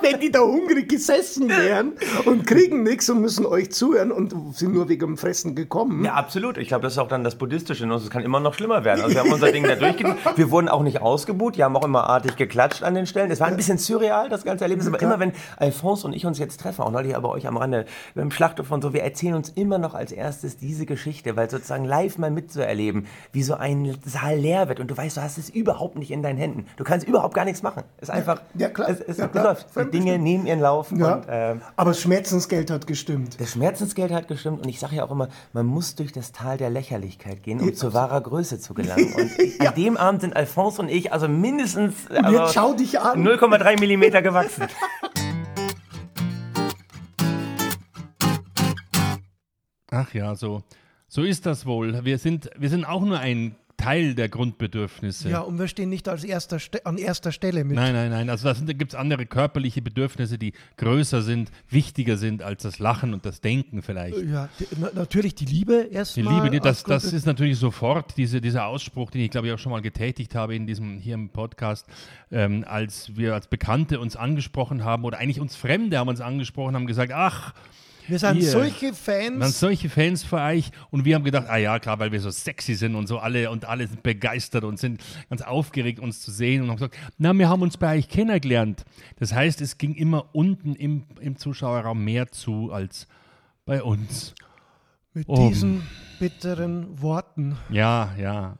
Wenn 0.00 0.20
die 0.20 0.30
da 0.30 0.40
hungrig 0.40 0.88
gesessen 0.88 1.48
wären 1.48 1.92
und 2.24 2.46
kriegen 2.46 2.82
nichts 2.82 3.08
und 3.10 3.20
müssen 3.20 3.46
euch 3.46 3.72
zuhören 3.72 4.10
und 4.10 4.34
sind 4.56 4.74
nur 4.74 4.88
wegen 4.88 5.06
dem 5.06 5.16
Fressen 5.16 5.54
gekommen. 5.54 6.04
Ja, 6.04 6.14
absolut. 6.14 6.58
Ich 6.58 6.68
glaube, 6.68 6.82
das 6.82 6.94
ist 6.94 6.98
auch 6.98 7.08
dann 7.08 7.24
das 7.24 7.36
Buddhistische 7.36 7.84
in 7.84 7.90
uns. 7.90 8.02
Es 8.04 8.10
kann 8.10 8.22
immer 8.22 8.40
noch 8.40 8.54
schlimmer 8.54 8.84
werden. 8.84 9.02
Also 9.02 9.14
wir 9.14 9.20
haben 9.22 9.32
unser 9.32 9.52
Ding 9.52 9.64
da 9.64 9.74
durchgezogen. 9.76 10.16
Wir 10.36 10.50
wurden 10.50 10.68
auch 10.68 10.82
nicht 10.82 11.00
ausgebuht. 11.02 11.56
Die 11.56 11.64
haben 11.64 11.76
auch 11.76 11.84
immer 11.84 12.08
artig 12.08 12.36
geklatscht 12.36 12.82
an 12.82 12.94
den 12.94 13.06
Stellen. 13.06 13.30
Es 13.30 13.40
war 13.40 13.48
ein 13.48 13.56
bisschen 13.56 13.78
surreal, 13.78 14.28
das 14.28 14.44
ganze 14.44 14.64
Erlebnis. 14.64 14.86
Aber 14.86 15.00
immer, 15.00 15.20
wenn 15.20 15.32
Alphonse 15.56 16.06
und 16.06 16.12
ich 16.14 16.26
uns 16.26 16.38
jetzt 16.38 16.60
treffen, 16.60 16.82
auch 16.82 16.90
neulich 16.90 17.16
aber 17.16 17.30
euch 17.30 17.46
am 17.46 17.56
Rande 17.56 17.86
beim 18.14 18.30
Schlachthof 18.30 18.70
und 18.70 18.82
so, 18.82 18.92
wir 18.92 19.02
erzählen 19.02 19.34
uns 19.34 19.50
immer 19.50 19.78
noch 19.78 19.94
als 19.94 20.12
erstes 20.12 20.56
diese 20.56 20.86
Geschichte, 20.86 21.36
weil 21.36 21.48
sozusagen 21.50 21.84
live 21.84 22.18
mal 22.18 22.30
mitzuerleben, 22.30 23.06
wie 23.32 23.42
so 23.42 23.54
ein 23.54 23.96
Saal 24.04 24.36
leer 24.38 24.68
wird 24.68 24.80
und 24.80 24.90
du 24.90 24.96
weißt, 24.96 25.16
du 25.16 25.22
hast 25.22 25.38
es 25.38 25.50
überhaupt 25.50 25.96
nicht 25.96 26.10
in 26.10 26.22
deinen 26.22 26.38
Händen. 26.38 26.66
Du 26.76 26.84
kannst 26.84 27.06
überhaupt 27.06 27.21
gar 27.30 27.44
nichts 27.44 27.62
machen. 27.62 27.82
Es 27.98 28.08
ist 28.08 28.14
einfach, 28.14 28.40
ja, 28.54 28.68
klar. 28.68 28.88
es, 28.88 29.00
es, 29.00 29.18
Ja, 29.18 29.26
es 29.26 29.32
klar. 29.32 29.44
läuft. 29.44 29.66
Die 29.76 29.90
Dinge 29.90 30.18
nehmen 30.18 30.46
ihren 30.46 30.60
Lauf. 30.60 30.90
Ja. 30.92 31.14
Und, 31.16 31.26
ähm, 31.28 31.62
Aber 31.76 31.90
das 31.90 32.00
Schmerzensgeld 32.00 32.70
hat 32.70 32.86
gestimmt. 32.86 33.40
das 33.40 33.52
Schmerzensgeld 33.52 34.12
hat 34.12 34.28
gestimmt 34.28 34.62
und 34.62 34.68
ich 34.68 34.80
sage 34.80 34.96
ja 34.96 35.04
auch 35.04 35.10
immer, 35.10 35.28
man 35.52 35.66
muss 35.66 35.94
durch 35.94 36.12
das 36.12 36.32
Tal 36.32 36.56
der 36.58 36.70
Lächerlichkeit 36.70 37.42
gehen, 37.42 37.60
um 37.60 37.74
zu 37.74 37.94
wahrer 37.94 38.20
Größe 38.20 38.58
zu 38.58 38.74
gelangen. 38.74 39.12
Und 39.14 39.66
an 39.66 39.74
dem 39.74 39.96
Abend 39.96 40.20
sind 40.22 40.34
Alphonse 40.36 40.82
und 40.82 40.88
ich 40.88 41.12
also 41.12 41.28
mindestens 41.28 41.94
also 42.10 42.38
jetzt 42.38 42.54
schau 42.54 42.72
dich 42.74 42.98
an. 43.00 43.22
0,3 43.26 43.78
Millimeter 43.80 44.22
gewachsen. 44.22 44.64
Ach 49.90 50.12
ja, 50.14 50.34
so, 50.34 50.62
so 51.08 51.22
ist 51.22 51.44
das 51.46 51.66
wohl. 51.66 52.04
Wir 52.04 52.18
sind, 52.18 52.50
wir 52.56 52.70
sind 52.70 52.84
auch 52.84 53.02
nur 53.02 53.18
ein 53.18 53.54
Teil 53.82 54.14
der 54.14 54.28
Grundbedürfnisse. 54.28 55.28
Ja, 55.28 55.40
und 55.40 55.58
wir 55.58 55.66
stehen 55.68 55.88
nicht 55.88 56.08
als 56.08 56.24
erster 56.24 56.58
Ste 56.58 56.84
an 56.86 56.98
erster 56.98 57.32
Stelle 57.32 57.64
mit. 57.64 57.74
Nein, 57.74 57.92
nein, 57.92 58.10
nein. 58.10 58.30
Also 58.30 58.52
da, 58.52 58.72
gibt 58.72 58.92
es 58.92 58.94
andere 58.98 59.26
körperliche 59.26 59.82
Bedürfnisse, 59.82 60.38
die 60.38 60.52
größer 60.76 61.22
sind, 61.22 61.50
wichtiger 61.68 62.16
sind 62.16 62.42
als 62.42 62.62
das 62.62 62.78
Lachen 62.78 63.12
und 63.14 63.26
das 63.26 63.40
Denken 63.40 63.82
vielleicht. 63.82 64.16
Ja, 64.18 64.48
die, 64.60 64.66
na, 64.78 64.90
natürlich 64.94 65.34
die 65.34 65.46
Liebe 65.46 65.86
Die 65.90 65.94
erstmal. 65.94 66.34
Liebe, 66.34 66.50
die- 66.50 66.60
das, 66.60 66.78
aufgrund 66.78 66.94
das 66.96 67.02
des- 67.04 67.12
ist 67.12 67.26
natürlich 67.26 67.58
sofort 67.58 68.16
diese, 68.16 68.40
dieser 68.40 68.66
Ausspruch, 68.66 69.10
den 69.10 69.20
ich 69.22 69.30
glaube 69.30 69.48
ich 69.48 69.52
auch 69.52 69.58
schon 69.58 69.72
mal 69.72 69.82
getätigt 69.82 70.34
habe 70.34 70.54
in 70.54 70.66
diesem 70.66 70.98
hier 70.98 71.14
im 71.14 71.28
Podcast, 71.30 71.86
ähm, 72.30 72.64
als 72.68 73.16
wir 73.16 73.34
als 73.34 73.48
Bekannte 73.48 73.98
uns 74.00 74.16
angesprochen 74.16 74.84
haben 74.84 75.04
oder 75.04 75.18
eigentlich 75.18 75.40
uns 75.40 75.56
Fremde 75.56 75.98
haben 75.98 76.08
uns 76.08 76.20
angesprochen, 76.20 76.74
haben 76.74 76.86
gesagt, 76.86 77.12
ach, 77.12 77.52
wir 78.08 78.18
sind 78.18 78.36
ihr- 78.36 78.50
solche 78.50 78.92
Fans. 78.94 79.58
solche 79.60 79.88
Fans 79.88 80.22
für 80.24 80.36
euch 80.40 80.70
und 80.90 81.04
wir 81.04 81.14
haben 81.14 81.24
gedacht, 81.24 81.46
ah 81.48 81.56
ja, 81.56 81.78
klar, 81.78 81.98
weil 81.98 82.12
wir 82.12 82.20
so 82.20 82.30
sexy 82.30 82.74
sind 82.74 82.94
und 82.94 83.06
so 83.06 83.18
alle 83.18 83.50
und 83.50 83.64
alle 83.64 83.86
sind 83.86 84.02
begeistert 84.02 84.64
und 84.64 84.78
sind 84.78 85.02
ganz 85.30 85.42
aufgeregt, 85.42 86.00
uns 86.00 86.20
zu 86.20 86.30
sehen 86.30 86.62
und 86.62 86.68
haben 86.68 86.76
gesagt, 86.76 86.96
na, 87.18 87.32
wir 87.32 87.48
haben 87.48 87.62
uns 87.62 87.76
bei 87.76 87.96
euch 87.98 88.08
kennengelernt. 88.08 88.84
Das 89.18 89.32
heißt, 89.32 89.60
es 89.60 89.78
ging 89.78 89.94
immer 89.94 90.26
unten 90.32 90.74
im, 90.74 91.04
im 91.20 91.36
Zuschauerraum 91.36 92.02
mehr 92.04 92.30
zu 92.32 92.72
als 92.72 93.06
bei 93.64 93.82
uns. 93.82 94.34
Mit 95.14 95.28
um. 95.28 95.48
diesen 95.48 95.82
bitteren 96.18 97.00
Worten. 97.02 97.56
Ja, 97.70 98.12
ja. 98.18 98.56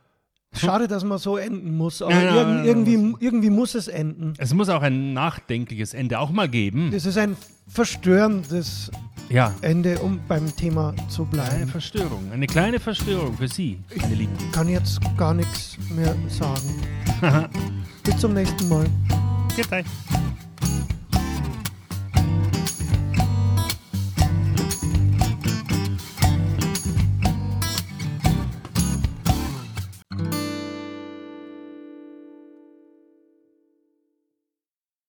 Schade, 0.55 0.87
dass 0.87 1.03
man 1.03 1.17
so 1.17 1.39
enden 1.39 1.75
muss, 1.79 2.03
aber 2.03 2.13
Ja, 2.13 2.25
ja, 2.59 2.65
irgendwie, 2.65 3.15
irgendwie 3.21 3.49
muss 3.49 3.75
es 3.75 3.89
enden. 3.89 4.35
Es 4.37 4.53
muss 4.53 4.69
auch 4.69 4.83
ein 4.83 5.15
nachdenkliches 5.15 5.95
Ende 5.95 6.19
auch 6.19 6.31
mal 6.31 6.47
geben. 6.47 6.91
Das 6.93 7.07
ist 7.07 7.17
ein 7.17 7.39
verstörendes 7.69 8.91
Ja. 9.33 9.55
Ende, 9.63 9.99
um 10.01 10.21
beim 10.29 10.55
Thema 10.55 10.95
zu 11.09 11.23
Eine 11.23 11.31
bleiben. 11.31 11.69
Verstörung. 11.69 12.31
Eine 12.31 12.47
kleine 12.47 12.79
Verstörung 12.79 13.35
für 13.37 13.49
Sie, 13.49 13.79
meine 13.99 14.15
Lieben. 14.15 14.33
Ich 14.39 14.53
kann 14.53 14.69
jetzt 14.69 15.01
gar 15.17 15.33
nichts 15.33 15.79
mehr 15.91 16.15
sagen. 16.29 16.83
Bis 18.05 18.19
zum 18.19 18.35
nächsten 18.35 18.69
Mal. 18.69 18.87
Geht 19.57 19.73
euch. 19.73 19.87